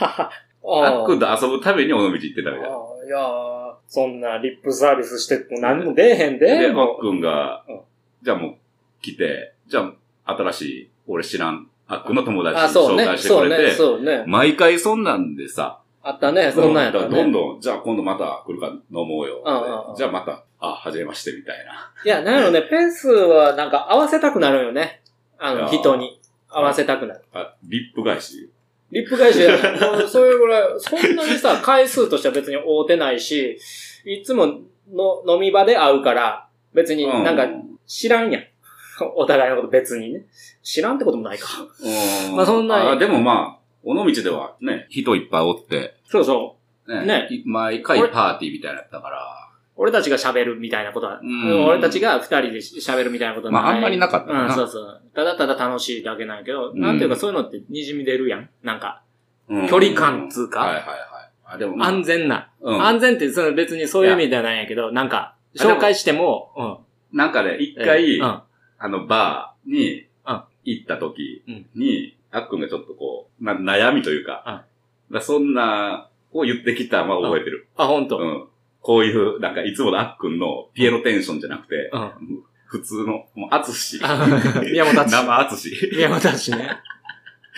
[0.00, 0.30] あ
[0.62, 2.68] あっくんと遊ぶために尾道行ってたみたいな。
[2.68, 2.70] い
[3.08, 6.46] やーそんなリップサービスしても何も出えへんで。
[6.46, 7.80] で、あっもくんがうん、
[8.22, 8.54] じゃあもう
[9.02, 9.90] 来て、じゃ
[10.24, 12.78] あ新しい、俺知らん、あっくんの友う達。
[12.78, 13.28] 紹介して。
[13.28, 14.24] くれて、そうね。
[14.26, 16.50] 毎回そんなんでさ、あったね。
[16.52, 17.32] そんなんやっただからどんね。
[17.32, 19.96] どん、じゃあ今度また来るから飲もうようんうんうん。
[19.96, 21.92] じゃあまた、あ、はじめましてみたいな。
[22.04, 25.02] いや、なんやろね、ペースはなんか合わせたくなるよね。
[25.38, 26.20] あの、人に。
[26.48, 27.24] 合わせたくなる。
[27.32, 28.50] あ、リップ返し。
[28.90, 29.52] リップ返しや
[29.92, 33.58] もうそれぐらい、そんなにさ、回数としては別に合うてないし、
[34.04, 34.46] いつも
[34.92, 38.42] の飲み場で会うから、別になんかうん知らんやん。
[39.16, 40.26] お互いのこと別にね。
[40.62, 41.48] 知らんってこともないか。
[42.28, 46.56] うん まあそんなあでもまあ、尾道ではね、人いっぱいおって、そうそ
[46.86, 46.92] う。
[46.92, 53.62] ね、ねい毎回パーティーみたいなやったから、俺たちが喋るみたいなことは、うん俺たちが二人で喋るみたいなことはない。
[53.62, 55.02] まああんまりなかったうん、そうそう。
[55.14, 58.50] ただただ楽しいだけなんやけど、うんなんていうかそういうのって滲み出るやん。
[58.62, 59.02] なんか、
[59.48, 60.88] うん距離感つうかはいはいはい。
[61.54, 62.50] あ、でもまあ、安全な。
[62.60, 67.86] うん安全ってその別にそういう意味ではないんやけど、なんか、紹介しても、なんかね、一うん。
[67.86, 68.24] 回、うん。
[68.24, 71.42] あの、バーにうん行った時
[71.74, 74.70] に、あっくんがちょっとこう、な悩みというか、うん
[75.14, 77.66] だそんな、を言ってきたまあ覚えてる。
[77.76, 78.18] あ、ほんと。
[78.18, 78.46] うん。
[78.80, 82.42] こういう、なんかいつものあっくんのピエロテンションじゃなくて、うん。
[82.66, 83.98] 普通の、もう、あつし。
[84.02, 84.26] あ
[84.62, 85.90] 宮本敦生あつし。
[85.92, 86.78] 宮本敦ね。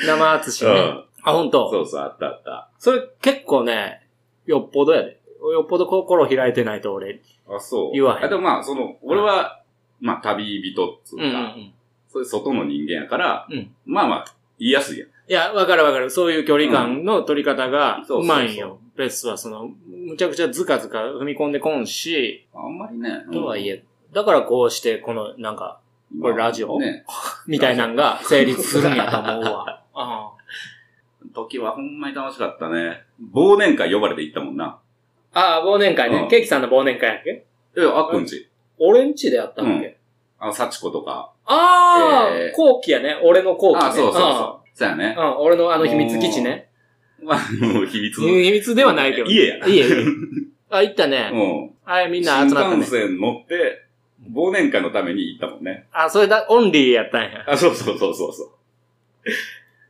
[0.06, 0.70] 生敦ね。
[0.70, 1.04] うん。
[1.24, 1.70] あ、ほんと。
[1.70, 2.70] そうそう、あったあった。
[2.78, 4.08] それ結構ね、
[4.46, 5.20] よっぽどやで。
[5.52, 7.20] よっぽど心開いてないと俺。
[7.48, 7.92] あ、そう。
[7.92, 9.60] 言わへんあでもまあ、その、俺は、
[10.00, 11.54] まあ、旅人っつうか。
[12.08, 14.24] そういう外の人間やから、うんまあまあ、
[14.58, 15.08] 言いやすいやん。
[15.08, 16.10] いや、わかるわかる。
[16.10, 18.78] そういう距離感の取り方がうまいんよ。
[18.96, 23.24] ベスはその、むちゃくちゃズカズカ踏み込んでこんし、あんまりね。
[23.32, 23.84] とはいえ。
[24.12, 25.80] だからこうして、この、なんか、
[26.14, 26.78] うん、これラジオ？
[26.78, 27.04] ね。
[27.46, 29.82] みたいなんが成立するんやと思うわ。
[29.94, 30.32] あ
[31.34, 33.04] 時はほんまに楽しかったね。
[33.32, 34.78] 忘年会呼ばれて行ったもんな。
[35.32, 36.18] あ、忘年会ね。
[36.18, 37.46] うんケーキさんの忘年会やっけ？
[37.78, 38.48] え、あっくんち。
[38.78, 39.98] 俺んちでやったっけ、
[40.42, 41.32] あの、幸子とか。
[41.46, 43.16] ああ、えー後期やね。
[43.22, 43.86] 俺の後期ね。
[43.86, 44.68] あ、そうそうそう。
[44.74, 45.20] そうやねう。
[45.20, 45.24] ん。
[45.24, 46.68] うん、俺のあの秘密基地ね。
[47.22, 48.26] まあ、もう秘密の。
[48.26, 49.30] 秘密ではないけど。
[49.30, 49.66] 家やな。
[49.68, 50.04] 家、家。
[50.68, 51.30] あ、行ったね。
[51.32, 51.70] うん。
[51.84, 52.76] はい、みんな集まった新ね。
[52.78, 53.82] 幹線乗って、
[54.34, 55.86] 忘年会のために行ったもんね。
[55.92, 57.44] あ、それだ、オンリーやったんや。
[57.46, 58.48] あ、そうそうそうそうそう。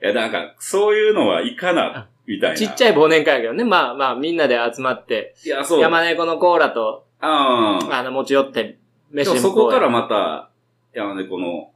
[0.04, 2.56] いや、なんか、そういうのはいかな、みたいな。
[2.58, 3.64] ちっちゃい忘年会やけどね。
[3.64, 5.80] まあまあ、みんなで集まって、いや、そう。
[5.80, 7.98] 山猫のコーラと、ああ。
[7.98, 8.78] あの、持ち寄って、
[9.24, 10.50] そこからまた、
[10.92, 11.70] 山猫の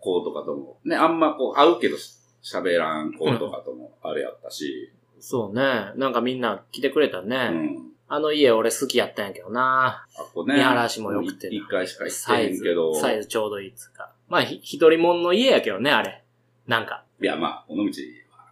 [0.00, 5.92] 子とかとも、ね、あんまこう、会うけどし喋らん子とかともあれやったし、そうね。
[5.96, 7.36] なんかみんな来てくれたうね。
[7.48, 7.92] ん。
[8.08, 10.04] あの家俺好きやったんやけどな。
[10.18, 10.56] あこね。
[10.56, 14.10] 見晴らしも良くて一回しか行ってへんけど。、サイズちょうどいいっつうか。
[14.28, 16.24] まあ、ひ一人もんの家やけどね、あれ。
[16.66, 17.88] なんか、いや、まあ、尾道は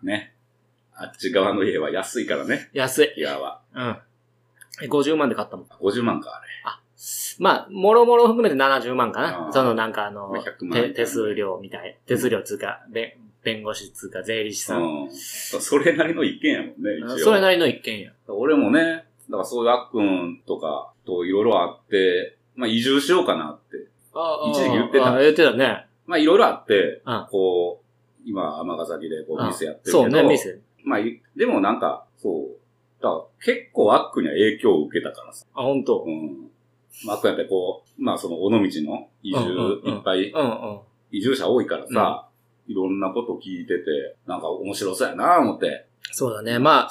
[0.03, 0.35] ね、
[0.95, 3.13] あっち側の家は安いからね、安い。
[3.17, 3.61] 部屋は。
[3.75, 3.97] うん。
[4.83, 5.67] え50万で買ったもん。
[5.67, 6.50] 50万か、あれ。
[7.39, 9.49] まあ、もろもろ含めて70万かあな。
[9.49, 11.99] ーそのなんかあのまあ100、万みたいな手手数料みたい。
[12.07, 14.83] 手数料つうか、べ弁護士つうか、税理士さん。
[14.83, 15.11] うん。
[15.11, 17.19] それなりの一軒やもんね、一応。
[17.19, 18.13] それなりの一軒や。
[18.29, 23.87] 俺もね、だからそういうあっくんとかといろいろあって、まあ移住しようかなって。
[24.13, 25.87] あ一時期言ってたああ言ってたね。
[26.07, 30.59] まあいろいろあって、うんこう、今、尼崎でこう店やってるけど、そうね、店。
[30.85, 35.47] まあ、いでもなんか、そう、だから結構アックには影響を受けたからさ。
[35.55, 36.50] あ、本当うん。
[37.05, 40.33] まあ、アックやってこう、まあその尾道の移住いっぱい。
[41.13, 42.29] 移住者多いからさ、
[42.67, 45.87] いろんなこと聞いてて、なんか面白そうやな思って。
[46.13, 46.59] そうだね。
[46.59, 46.91] まあ、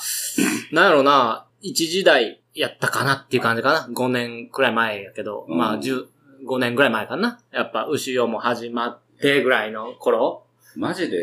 [0.74, 3.88] なんやろな、一時代やったかなっていう感じかな。
[3.94, 6.06] 5年くらい前やけど、うんまあ、10、
[6.48, 7.40] 5年くらい前かな。
[7.52, 10.46] やっぱ、牛用も始まってぐらいの頃。
[10.76, 11.18] マジで、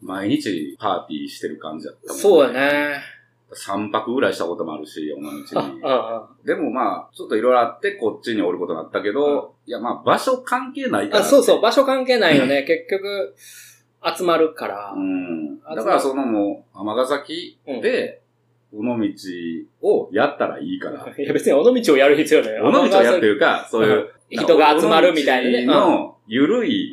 [0.00, 2.52] 毎日パーティーしてる感じだったもん、そうや。
[2.52, 3.00] ね。
[3.52, 5.80] 3泊ぐらいしたこともあるし、尾道あ、に。
[5.82, 11.24] あ、でもまあ、ちょっといろいろあって、こっちにおることになったけど、いやまあ、場所関係ないから。
[11.24, 12.64] あ、そうそう、場所関係ないよね。
[12.68, 13.34] 結局、
[14.16, 14.94] 集まるから。
[14.94, 15.60] うん。
[15.60, 18.20] だからそのもう、尼崎で、
[18.72, 18.92] 尾道
[19.80, 21.06] をやったらいいから。
[21.16, 25.64] いや、別に尾道をやる必要ない 尾道をやっていうか、そういう、人が集まるみたいなね。
[25.64, 26.92] の、ゆるい。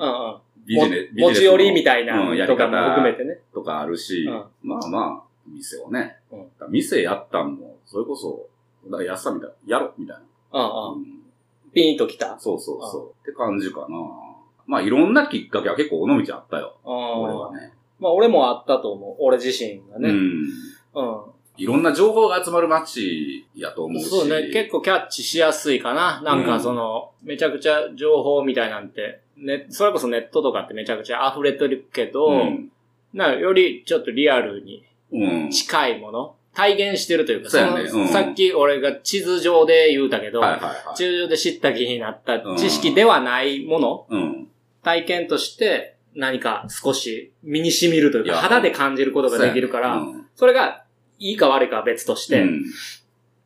[0.66, 3.40] ビジネス、持ち寄りみたたいなうんやりとかも方含めてね。
[3.54, 6.18] とかあるし、うんまあまあ、店をね。
[6.32, 8.48] うん店やったんも、それこそ、
[8.90, 10.24] だから安さみたいな、やろみたいな。
[10.60, 11.10] うんうん。
[11.10, 11.16] うん
[11.76, 12.40] ピンときた。
[12.40, 13.12] そうそうそう。
[13.22, 13.88] って感じかな。
[14.66, 16.78] まあいろんなきっかけは結構尾道あったよ。
[16.86, 17.74] うん俺はね。
[18.00, 19.16] まあ、俺もあったと思う。
[19.20, 20.10] 俺自身がね。
[20.10, 20.46] うん。
[20.96, 21.22] うん。
[21.58, 24.10] いろんな情報が集まる街やと思うし。
[24.10, 26.22] そうね、結構キャッチしやすいかな。
[26.22, 32.72] なんかその、めちゃくちゃ情報みたいなんて、ね、それこそネットとかってめちゃくちゃ溢れてるけど、うん。
[33.14, 34.86] なよりちょっとリアルにうん。
[35.52, 40.42] 近いもの、体現してるというか、そのさっき俺が地図上で言うたけど。
[40.96, 44.48] 地図上で知った気になった知識ではないもの、うん。
[44.84, 50.84] 体験として何か少し身に染みるというか、肌で感じることができるから、うんそれが
[51.18, 52.64] いいか悪いかは別として、うん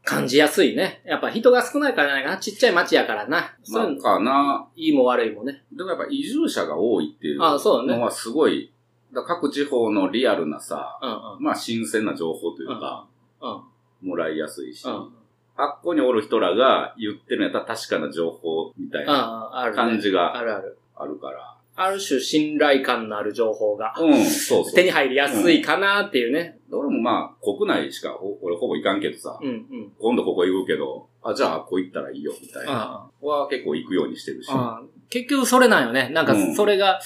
[0.10, 1.04] 感じやすいね。
[1.06, 2.38] やっぱ人が少ないからじゃないかな。
[2.38, 3.56] ちっちゃい町やからな。
[3.62, 5.64] そうかな、いいも悪いもね。
[5.72, 8.74] でもやっぱ移住者が多いっていうあそうだねのはすごい、
[9.14, 11.44] だ各地方のリアルなさ、うんうん。
[11.44, 13.08] まあ新鮮な情報というか、
[13.42, 14.10] うん。
[14.10, 15.10] もらいやすいし、うん。
[15.58, 19.72] あっこにおる人らが言ってるんやったら確かな情報みたいな。
[19.76, 20.78] 感じがあるある。
[20.96, 21.56] あるから。
[21.82, 24.74] ある種信頼感のある情報がうん、そうそう。
[24.74, 26.60] 手に入りやすいかなっていうね。
[26.72, 29.92] 俺もまあ、国内しかほ俺ほぼ行かんけどさ、うんうん。
[29.98, 33.10] 今度ここ行くけど、あ、じゃあここ行ったらいいよ、みたいな。
[33.22, 34.50] あは結構行くようにしてるし。
[34.52, 36.10] あ結局それなんよね。
[36.10, 37.00] なんかうんそれが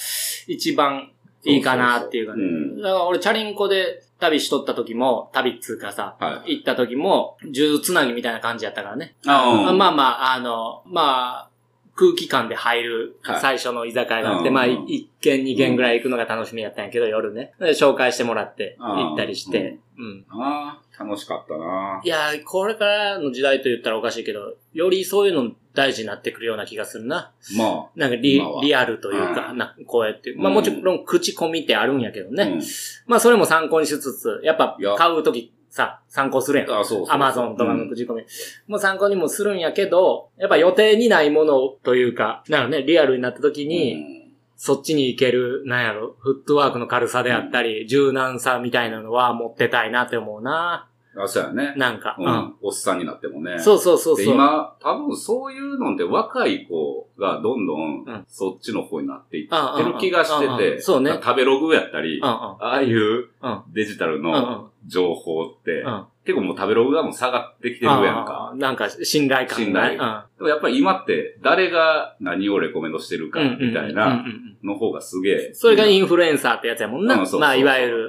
[0.48, 1.12] 一番
[1.44, 2.42] いいかなっていうかね。
[2.82, 6.58] だから俺チャリンコで旅しとった時も、旅っつうかさ、はい。
[6.58, 9.14] 行った時も、数珠つなぎみたいな感じやったからね。
[9.26, 11.50] あうんまあまあ、あの、まあ、
[11.96, 17.52] 空気感で入るはい最初の居酒屋があって、うんまあ、一軒二軒ぐらい行くのが楽しみやったんやけど、夜ね。
[17.60, 19.78] で紹介してもらって行ったりして。
[19.96, 20.24] うん。
[20.28, 27.32] ああ、楽しかったないやー、これからの時代と言ったらおかしいけど、よりそういうの大事になってくるような気がするな。
[27.56, 30.34] まなんかリリアルというか、うんなこうやって。
[30.36, 32.60] まあうんもちろん口コミってあるんやけどあ、ね。
[33.06, 36.78] まあそれも参考にしつつ、やっぱ買うときさ、参考するやんうん。。
[36.78, 38.22] あそうアマゾンとかの口コミ。
[38.68, 44.24] もう参考にもするんやけど、やっぱ予定にないものというか、なんかね、リアルになった時に、うん
[44.56, 50.88] そっちに行ける、なんやろ、フットワークの軽さであったり、柔軟さみたいなのは持ってたいなって思うな。
[51.16, 51.74] あ、そうやね。
[51.76, 52.26] なんか、うん。
[52.26, 52.54] うん。
[52.62, 53.58] おっさんになってもね。
[53.58, 54.34] そうそうそうで、そう。
[54.34, 62.20] 今、多分そういうのって若い子がどんどんうんそっちの方になっていってる気がしてて、んそうね食べログやったり。
[62.22, 68.58] ああいううんデジタルの情報って、うん結構もう食べログがもう下がってきてるやんあかー。
[68.58, 69.90] なんか信頼感信頼。
[69.98, 69.98] で
[70.40, 75.50] もやっぱり今って誰が何をレコメンドしてるかみたいうんなうんの方がすげえ。
[75.52, 77.22] それがインンフルエンサーってやつやもんな。
[77.38, 78.08] まあ、いわゆる。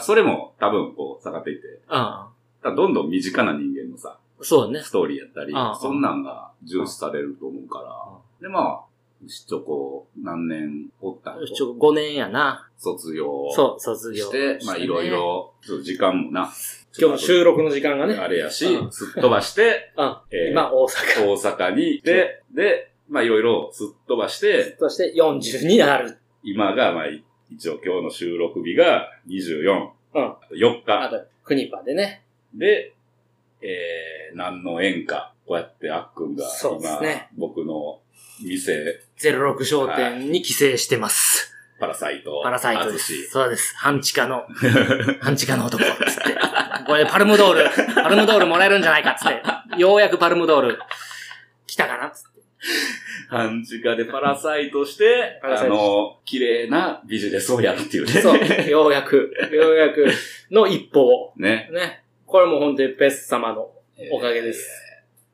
[0.00, 1.80] それも多分こう下がっていって、
[2.62, 4.80] だどんどん身近な人間のさ、そうね。
[4.82, 8.48] ストーリーやったりうん、そんなんが重視されると思うから。
[8.48, 12.68] で、まあ、しちょこ何年おったんやちょ、5年やな。
[12.78, 14.24] 卒業そう、卒業。
[14.26, 15.10] して、まあいろい。
[15.10, 16.50] ろ、ちょっと時間もな。
[16.98, 18.14] 今日の収録の時間がね。
[18.14, 19.92] あれやしうん、すっ飛ばして、
[20.50, 21.26] 今、大阪。
[21.28, 26.18] 大阪に行って、で、まあいろいろすっ飛ばして、そして40になる。
[26.42, 27.04] 今が、まあ
[27.50, 29.90] 一応今日の収録日が24。
[30.14, 30.22] うん
[30.56, 31.10] 4あ日。
[31.10, 32.24] と、クニパでね。
[32.54, 32.94] で、
[33.62, 38.00] えー、何の縁か、こうやってあっくんがそうです今、ね僕の
[38.42, 41.52] 店、06商店に帰省してます。
[41.78, 43.30] パラサイト、パラサイトで淳す。
[43.30, 43.74] そうです。
[43.76, 44.44] 半地下の、
[45.20, 46.36] 半地下の男、つって。
[46.86, 49.80] これパルムドール、パルムドールもらえるんじゃないか、つって。
[49.80, 50.78] ようやくパルムドール、
[51.66, 52.40] 来たかな、つって。
[53.30, 58.12] 半地下でパラサイトして、パラサイトあの、綺麗なビジネスをやるっていうね。
[58.20, 60.06] そう、ようやく、ようやく
[60.50, 61.32] の一歩を。
[61.36, 61.70] ね。
[61.72, 61.99] ね。
[62.30, 63.72] これも本当にベス様の、
[64.12, 64.64] おかげです。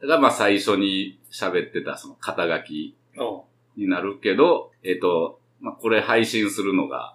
[0.01, 3.45] だからまあ最初に喋ってたその肩書きお
[3.77, 7.15] になるけど、えっ、と、まあこれ配信するのが、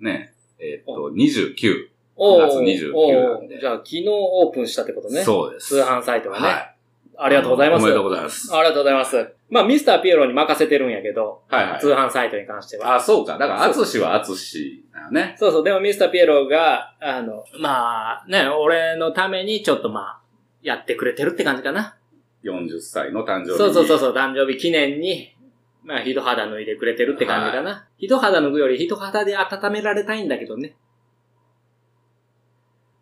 [0.00, 1.90] ね、えっ、と、29。
[2.16, 5.22] お9月29なんでじゃあ昨日オープンしたってことね。
[5.22, 5.68] そうです。
[5.68, 6.46] 通販サイトがね。
[6.48, 6.76] はい。
[7.22, 7.82] ありがとうございます。
[7.82, 8.54] おめでとうございます。
[8.54, 9.34] ありがとうございます。
[9.50, 11.80] まあ、ミスターピエロに任せてるんやけど、はいはい。
[11.80, 12.94] 通販サイトに関しては。
[12.94, 13.36] あ、そうか。
[13.36, 15.36] だから、アツシはアツシだよね。
[15.38, 20.20] そうそう、でもミスターピエロが、あの、まあ、ね、俺のためにちょっとまあ、
[20.62, 21.96] やってくれてるって感じかな。
[22.42, 23.58] 40歳の誕生日に。
[23.58, 25.36] そうそうそうそう、誕生日記念に、
[25.84, 27.86] まあ、一肌脱いでくれてるって感じかな。
[27.98, 30.74] 一肌脱ぐより一肌で温められたいんだけどね。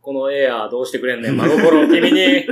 [0.00, 2.46] このエアーどうしてくれんねん、真心を君に。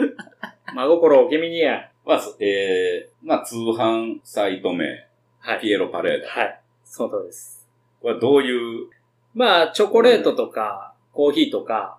[0.75, 1.91] 真心を君にや。
[2.05, 5.07] まあ、そえー、まあ、通販サイト名、
[5.41, 5.61] はい。
[5.61, 6.27] ピエロパレード。
[6.29, 6.61] はい。
[6.85, 7.67] その通りです。
[8.01, 8.89] これはどういう、
[9.35, 11.99] まあ、チョコレートとか、コーヒーとか、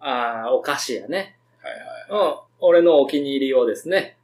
[0.00, 1.36] あーお菓子やね。
[1.60, 2.28] はいはい。
[2.28, 2.38] うん。
[2.60, 4.16] 俺のお気に入りをですね、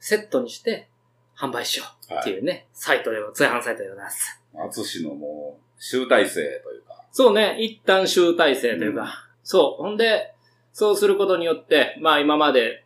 [0.00, 0.88] セットにして
[1.36, 4.40] 販売しようっていうね、サイトで、通販サイトでございます。
[4.54, 7.04] アツシのもう、集大成というか。
[7.12, 9.08] そうね、一旦集大成というか、うん
[9.44, 9.82] そう。
[9.82, 10.34] ほんで、
[10.72, 12.81] そうすることによって、まあ今まで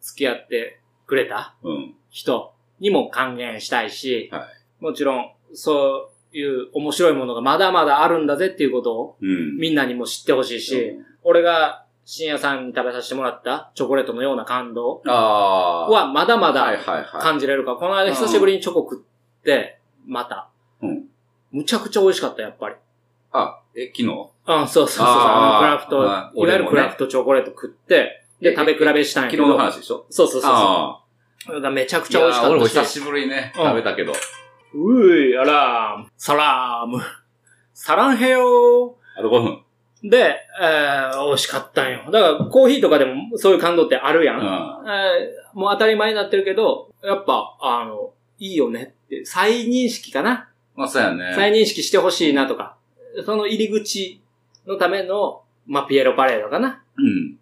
[0.00, 1.94] 付き合ってくれたうん。
[2.10, 4.46] 人にも還元したいし、は
[4.80, 9.56] もちろん、そういう面白いものがまだまだあるんだぜっていうことをうん。
[9.58, 15.02] みんなにも知ってほしいし、うん俺が深夜さんに食べさせてもらったチョコレートのような感動。
[15.04, 17.04] はまだまはいだ。
[17.20, 20.48] 感じれるから、この間久しぶりにチョコ食って、また。
[20.82, 21.04] うん
[21.52, 22.76] むちゃくちゃ美味しかった、やっぱり。
[23.32, 24.08] あ、え、昨日？
[24.08, 25.06] うん、そうそうそう。
[25.06, 29.44] あのクラフト、あいわゆるクラフトチョコレート食って、で、え食べ比べしたんやけど。
[29.44, 30.06] 昨日の話でしょ？
[30.10, 31.66] そうそうそうそう。
[31.66, 32.08] あめちゃくあ。
[32.08, 34.12] ちゃ美味しかった久しぶりにね、うん食べたけど。
[34.74, 37.02] うい、あらー、サラーム。
[37.74, 39.64] サランヘヨあと5分。
[40.04, 40.10] ー。
[40.10, 42.04] で、えー、美味しかったんよ。
[42.10, 44.38] だから、コーヒーとかでもそういう感動ってあるやん。
[44.38, 44.44] うん。
[44.44, 50.48] えーもう当たり前になってるけど、やっぱ、あの、いいよねって、再認識かな。
[50.76, 51.32] まあ、そうやね。
[51.34, 52.76] 再認識してほしいなとか、
[53.26, 54.20] その入り口
[54.68, 56.84] のための、まあ、ピエロパレードかな。
[56.96, 57.36] うん。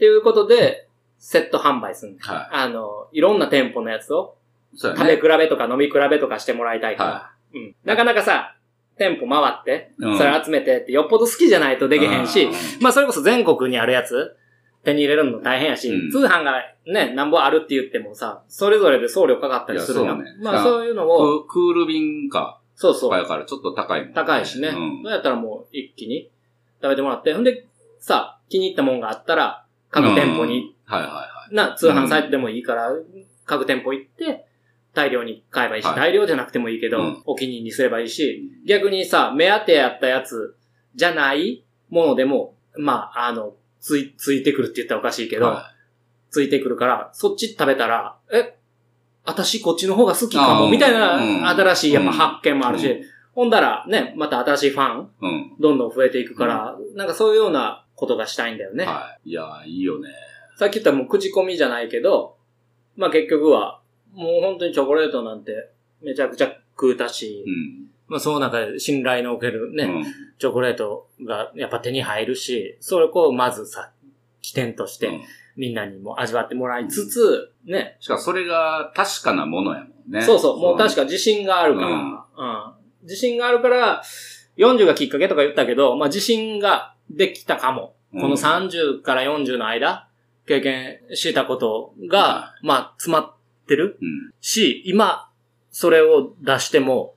[0.00, 0.88] っていうことで、
[1.18, 2.24] セット販売するんだ。
[2.24, 4.38] はあの、いろんな店舗のやつを
[4.74, 5.20] 食べね。
[5.20, 7.10] 比べとか飲み比べとかしてもらいたいから。
[7.10, 7.76] はうん。
[7.84, 8.56] なかなかさ、
[8.96, 10.16] 店舗回って、うん。
[10.16, 14.34] それ集めてってよっぽど好きじゃないとできへんしうん、まあそれこそ全国にあるやつ、
[14.82, 16.10] 手に入れるの大変やし、うん。
[16.10, 16.54] 通販が
[16.86, 20.16] ね、なんぼあるって言ってもさ、それぞれで送料かかったりするやん。
[20.16, 20.42] いやそうね。
[20.42, 23.20] まあそういうのを、ククール便か、そうそう。
[23.20, 24.14] とか、らちょっと高いもんね。
[24.14, 24.68] 高いしね。
[24.68, 25.02] うん。
[25.02, 26.30] どうやったらもう一気に
[26.80, 27.66] 食べてもらって、ほんで、
[27.98, 32.90] さ、気に入ったもんがあったら、各店舗に、はいはいはな、通販サイトでもいいから、
[33.44, 34.46] 各店舗行って、
[34.94, 35.96] 大量に買えばいいし、はい。
[35.96, 37.22] 大量じゃなくてもいいけど、うん。
[37.26, 40.56] お気に入りにすればいいし、逆にさ、目当てやったやつ
[40.94, 45.72] じゃないものでも、まあ、あの、つい、ついてくるって言ったらおかしいけど、は
[46.30, 48.56] ついてくるから、そっち食べたら、え、
[49.24, 51.42] 私こっちの方が好きかも、みたいうん。
[51.42, 55.26] な新しいやっぱ発見もあるし、うほんだらね、また新しいファン、い。
[55.26, 55.56] うん。
[55.60, 58.84] どんどん増えていくから、なんかそういうようなことがしたいんだよね。
[58.84, 59.30] はい。
[59.30, 60.08] いや、いいよね。
[60.56, 62.36] さっき言ったもう口コミじゃないけど、
[62.96, 63.80] まあ結局は、
[64.14, 65.70] もう本当にチョコレートなんて
[66.02, 67.86] めちゃくちゃ食うたし、うん。
[68.08, 70.04] まあその中で信頼のおけるね、うん。
[70.38, 73.92] チョコレートがやっぱ手に入るし、それをまずさ、
[74.40, 75.20] 起点としてうん
[75.56, 80.22] みんなにも味わってもらいつつ、ね、しかもそれが確かなものやもんね。
[80.22, 82.72] そうそう、もう確か自信があるから、うんうん
[83.02, 84.02] 自信があるから、
[84.58, 87.94] 40がきっかけとか言ったけど、まあ自信ができたかも。
[88.14, 90.08] うんこの30から40の間、
[90.44, 93.32] 経験したことが、まあ詰まっ
[93.68, 94.32] てるうん。
[94.40, 95.28] し、今、
[95.70, 97.14] それを出しても、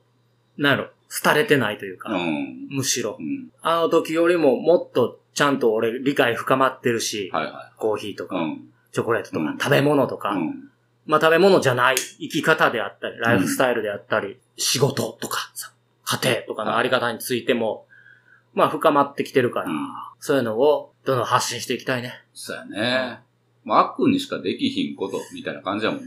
[0.56, 0.90] なんやろ、
[1.22, 2.68] 廃れてないというか、うん。
[2.70, 3.22] むしろう。
[3.22, 3.50] ん。
[3.60, 7.32] あの時よりももっとちゃんと俺理解深まってるし、
[7.76, 8.28] コーヒーとい。
[8.28, 8.68] か、うん。
[8.92, 10.70] チョコレートとか、うん食べ物とか、うん。
[11.06, 15.72] まあ食べ物じゃない生き方であったり、ライフスタイルであったり、仕事とかさ、
[16.04, 17.86] 家庭とかのあり方についても、
[18.54, 19.88] まあ深まってきてるから、うん
[20.20, 22.14] そういうのをどんどん発信していきたいね。
[22.32, 23.20] そうやね。
[23.62, 26.06] まあ、悪にしかできひんこと、みたいな感じやもんね。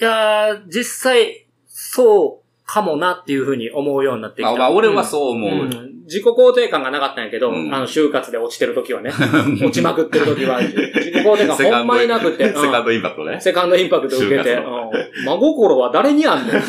[0.00, 4.50] いやー、実際、そうかもなっていうふうに思うようになってきた。
[4.52, 5.64] まあ、まあ、俺はそう思う。
[5.64, 9.10] うん自己肯定感がなかったんやけど、うんあの、就活で落ちてる時はね。
[9.60, 12.44] 落ちまくってる時は、自己肯定感ほんまになくて。
[12.44, 13.38] うんセカンドインパクトね。
[13.38, 16.62] セカンドインパクト受けて、就活うん真心は誰にあんねん。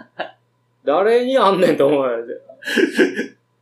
[0.86, 2.10] 誰にあんねんと思うよ。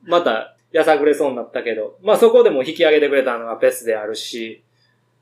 [0.04, 4.62] また、やさぐれそうになったけど、まあそこでも引き上げてくれたのがペスであるし、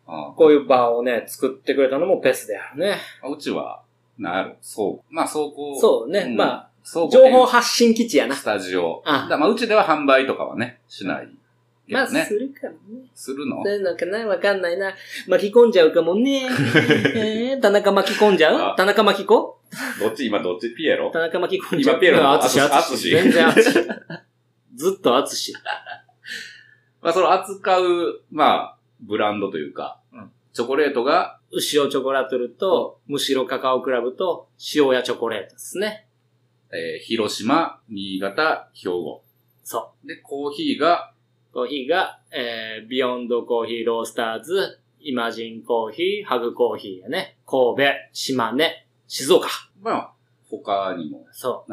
[0.06, 2.96] あこういう場をね、作ってくれたのもペスであるね。
[3.22, 3.82] あうちは、
[4.18, 5.14] なんやろ、そう。
[5.14, 5.80] まあ、そうこう。
[5.80, 6.24] そうね。
[6.24, 8.34] んまあ、情報発信基地やな。
[8.34, 9.02] スタジオ。
[9.04, 11.28] あだからまあ、うちでは販売とかはね、しない
[11.88, 12.06] まあ。
[12.06, 13.08] するかもね。
[13.14, 13.62] するの？
[13.64, 14.92] そういうのかなわかんないな。
[15.26, 16.42] 巻き込んじゃうかもね。
[17.16, 18.72] えー、田中巻き込んじゃう？
[18.72, 19.58] あ田中巻き子
[20.00, 20.26] どっち？
[20.26, 20.74] 今どっち？
[20.74, 21.10] ピエロ？
[21.10, 21.96] 田中巻き込んじゃう。
[21.96, 22.74] 今ピエロのあつし、あつし。
[22.74, 23.78] あつし全然あつし。
[24.74, 25.54] ずっとあつし。
[27.02, 36.08] まあ、その扱う、まあ、ブランドというか、うんチョコレートが、牛尾チョコラトルと、むしろカカオクラブと、塩屋チョコレートですね。
[36.72, 39.22] えー広島、新潟、兵庫。
[39.62, 41.12] そで、コーヒーが、
[41.52, 41.54] う。
[41.54, 47.38] コーヒーが、えー、ビヨンドコーヒーロースターズ、イマジンコーヒー、ハグコーヒーやね。
[47.46, 49.48] 神戸、島根、静岡。
[49.80, 50.12] まあ、
[50.50, 51.64] 他にも、そ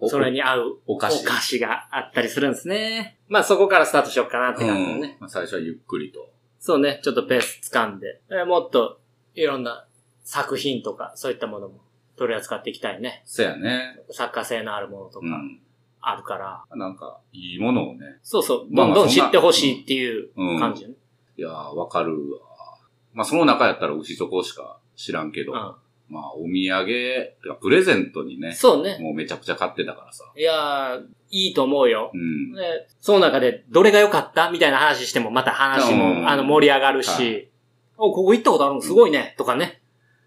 [0.00, 0.08] う。
[0.08, 1.24] それに合うお菓子。
[1.26, 3.18] お菓子があったりするんですね。
[3.28, 5.16] まあそこからスタートしようかなって感じだうんね。
[5.20, 6.28] まあ、最初はゆっくりと。
[6.58, 9.00] そうね、ちょっとペース掴んで、えーもっと
[9.34, 9.86] いろんな
[10.24, 11.80] 作品とかそういったものも
[12.16, 13.22] 取り扱っていきたいね。
[13.24, 13.98] そやね。
[14.10, 15.60] 作家性のあるものとかうん。
[16.00, 16.64] あるから。
[16.76, 18.18] なんか、いいものをね。
[18.22, 20.60] そうそう、どんどん知ってほしいっていううん。
[20.60, 20.94] 感じよね。
[21.36, 22.38] いやー、わかるわ。
[23.12, 25.76] まあ、その中やったら牛チョコしか知らんけど、う
[26.08, 28.98] まあ、お土産、プレゼントにねん。、そうね。
[29.00, 30.24] もうめちゃくちゃ買ってたからさ。
[30.36, 32.12] いやー、いいと思うよ。
[32.14, 32.52] うん。
[32.52, 34.50] で、その中でどれが良かった？
[34.50, 37.48] みたいな話してもまた話うんも、あの、盛り上がるし、はい
[37.98, 38.82] お、ここ行ったことあるの？
[38.82, 39.82] すごいね、とかね。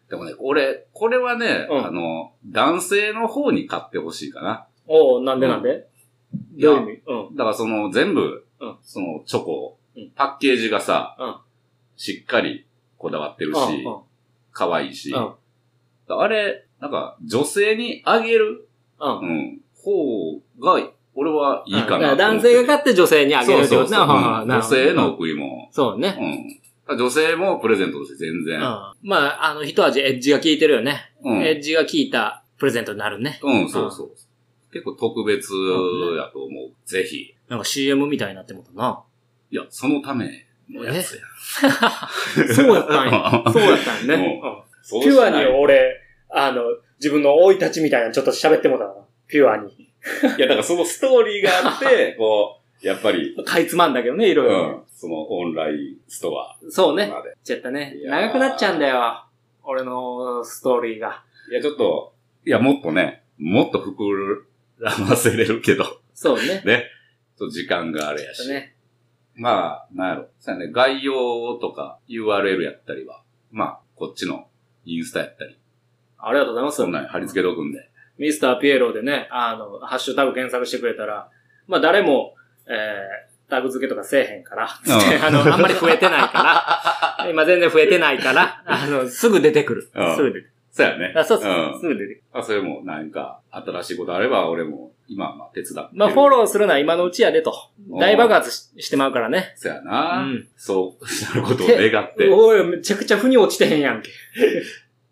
[0.10, 4.68] でもね、俺、これはね、うんあの、男性の方に買ってほしいかな。
[4.88, 5.86] おうなんでなんで、う
[6.58, 7.02] いう意味？
[7.08, 7.36] うん。
[7.36, 11.36] だからその全部、うんそのチョコ、うんパッケージがさ、うん
[11.96, 12.66] しっかり
[12.98, 14.00] こだわってるし、うんうん
[14.52, 15.34] 可愛いし、うん
[16.18, 18.68] あれ、なんか女性にあげる、
[19.00, 19.26] うんう。
[19.26, 22.16] ん、方が、俺はいいかな。
[22.16, 23.88] 男性が買って女性にあげるってことね。
[23.88, 25.14] そうそうそう、うんうん女性への。
[25.14, 25.70] 贈り物。
[25.72, 26.16] そうね。
[26.88, 26.98] うん。
[26.98, 28.58] 女性もプレゼントとして全然。
[28.58, 28.64] うん。
[29.04, 31.12] まあ、あの、一味エッジが効いてるよね。
[31.24, 31.42] うん。
[31.44, 33.40] エッジが効いたプレゼントになるね。
[33.44, 34.12] うん、そうそう。
[34.72, 35.52] 結構特別
[36.18, 36.72] やと思う。
[36.86, 37.36] ぜひ。
[37.48, 39.04] なんか CM みたいになってもったな。
[39.52, 41.22] いや、そのためのやつや。
[42.54, 43.44] そうやったんや。
[43.52, 44.42] そうやったんやね。
[44.84, 46.62] ピュアに俺、あの、
[47.00, 49.06] 自分の生い立ちみたいなのちょっと喋ってもたわ。
[49.28, 49.72] ピュアに。
[49.72, 54.54] いや、だからそのストーリーがあって、 こう、やっぱり、かいつまんだけどね、いろいろ。
[54.54, 57.12] うん、そのオンラインストアそうね。
[57.44, 59.26] ちゃったね長くなっちゃうんだよ。
[59.64, 61.24] 俺のストーリーが。
[61.52, 62.14] いや、ちょっと、
[62.46, 64.42] いや、もっとね、もっと膨
[64.80, 66.62] らませれるけど、そうね。
[66.66, 66.86] ね。
[67.38, 68.50] と時間があれやし。
[68.50, 68.76] ね。
[69.36, 70.28] まあ、なんやろ。
[70.40, 74.49] そうやね、概要とか URL やったりは、まあ、こっちの
[74.96, 75.58] インスタやったり、
[76.18, 76.92] ありがとうございますそん。
[76.92, 77.90] なん貼り付けとくんで。
[78.18, 81.30] ミスターピエロでね、あの、ハッシュタグ検索してくれたら、
[81.68, 82.36] まあ誰も、
[82.68, 84.92] えー、タグ付けとかせえへんから、うん
[85.26, 89.90] あの、あんまり増えてないから、 今全然増えてないから、あの、すぐ出てくる。
[89.96, 90.52] うんすぐ出てくる。
[90.72, 91.14] そうやね。
[91.16, 92.24] あそうそう、んすぐ出てくる。
[92.34, 95.88] あ、それもなんか、新しいことあれば、俺も今はまあ手伝ってる。
[95.94, 97.54] まあフォローするのは今のうちやでと。
[98.00, 99.54] 大爆発ししてまうからね。
[99.58, 102.28] そうやな、うんそう、なることを願って。
[102.28, 104.12] いおい、めちゃくちゃ腑に落ちてへんやんけ。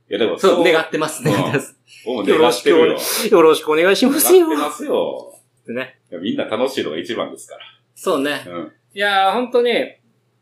[0.10, 1.24] や、でもそう、願っってます。
[1.24, 2.96] うんよろしてくお願。
[2.96, 4.48] いよろしくお願いしますよ。
[4.48, 5.34] 願ってますよ。
[5.68, 6.00] ね。
[6.10, 7.58] いやみんな楽しいのが一番ですか
[7.96, 8.44] そうね。
[8.46, 8.54] ら。
[8.54, 8.72] うん。
[8.94, 9.72] いやー、本当に、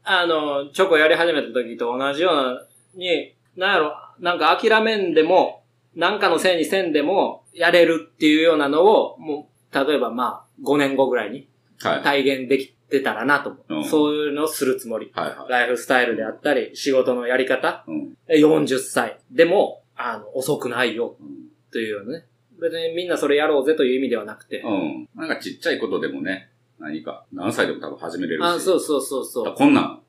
[0.03, 5.63] あの、チョコやり始めた時と同じような、に、なんやろ、なんか諦めんでも、
[5.95, 11.47] なんかのせいにせんでも、やれるっていうようなのを、もう、例えばまあ、5年後ぐらいに
[11.81, 11.93] はい。
[11.95, 13.75] はい体現できてたらなと思う。
[13.75, 15.11] うんそういうのをするつもり。
[15.13, 18.41] はライフスタイルであったり、仕事のやり方、い。
[18.41, 18.61] うん。
[18.65, 22.25] 40歳でも、あの、遅くないよ、うんというようなね。
[22.61, 24.61] 別にみんなそれやろうぜという意味ではなくて。
[24.61, 25.09] うん。
[25.15, 28.45] なんかちっちゃいことでもね、何か、何歳でも多分始めれるし。
[28.45, 29.55] あ、そうそうそうそだう。
[29.55, 30.01] こんなん、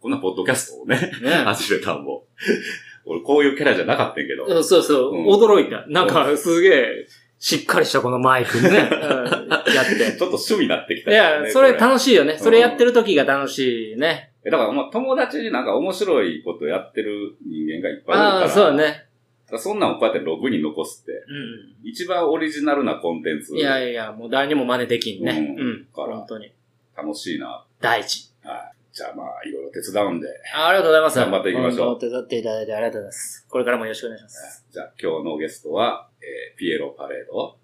[0.00, 1.30] こんなポッドキャストをね、ね。
[1.46, 2.24] 始めたんも。
[3.06, 4.44] 俺こういうキャラじゃなかったけど。
[4.46, 5.84] うんそうそう、うん驚いた。
[5.88, 7.06] なんか、すげえ、
[7.38, 9.98] しっかりしたこのマイクね、う んやって。
[9.98, 12.38] ちょっと趣味になってきたね、や、それこ楽しいよね。
[12.38, 14.30] それやってる時が楽しいね。
[14.46, 18.20] えだからまあ友達になんか面白いことやってる人間がいっぱいいるから。
[18.40, 19.04] ああ、そうだね。
[19.58, 21.16] そんなんをこうやってログに残すって、う
[21.82, 23.52] 一番オリジナルなコンテンツ。
[23.52, 23.56] ん。
[23.56, 25.54] いやいや、もう誰にも真似できんね。
[25.58, 25.86] ううんん。
[25.94, 26.50] から本当に。
[26.96, 27.64] 楽しいな。
[27.80, 28.30] 大事。
[28.94, 28.96] はい。
[28.96, 30.28] じゃあまあ、いろいろ手伝うんで。
[30.54, 31.18] あありがとうございます。
[31.18, 33.46] 頑張っていきましょう手伝っていただいてありがとうございます。
[33.48, 34.64] これからもよろしくお願いします。
[34.70, 37.56] じゃあ今日のゲストは、えーピエロパレード、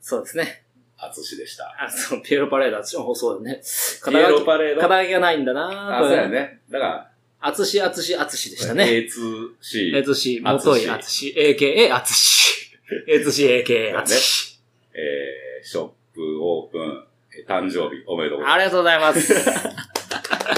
[0.00, 0.62] そうですね。
[0.98, 1.74] アツシでした。
[1.78, 3.60] あ、そう、ピエロパレード、私もそうだね。
[4.08, 4.80] ピエロパレード？
[4.80, 6.28] 肩書きがないんだなあ、そうや。
[6.28, 6.60] ね。
[6.70, 7.10] だから、
[7.40, 8.84] あつし、あつし、あつしでしたね。
[8.84, 12.70] A2C、えつし、もといあつし、AKA あつし。
[13.08, 14.58] えつし、AKA あつし。
[14.94, 17.04] えー ショップオープン、
[17.38, 20.55] えー誕生日おめでとうございまありがとうございます。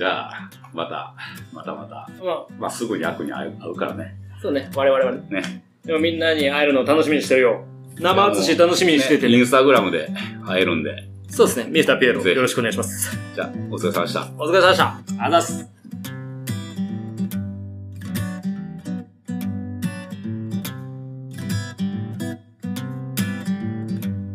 [0.00, 0.04] す。
[0.04, 1.14] じゃあ、また、
[1.52, 2.08] またまた。
[2.24, 4.16] まあ、まあ、すぐに悪に会う会うからね。
[4.40, 5.22] そうね、我々はね。
[5.28, 5.64] ね。
[5.84, 7.64] でもみんなに会えるのを楽しみにしてるよ。
[7.98, 9.32] 生あつし楽しみにしててね。
[9.32, 10.10] ねインスタグラムで
[10.46, 11.70] 会えるんで、そうですね。
[11.70, 13.18] ミスターピエロ、ぜひよろしくお願いします。
[13.34, 14.28] じゃあ、お疲れ様でした。
[14.38, 14.86] お疲れ様でした。
[14.86, 15.70] ありがとうございます。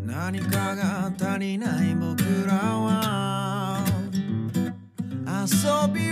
[0.05, 1.95] 何かが足りない
[5.45, 6.04] 遊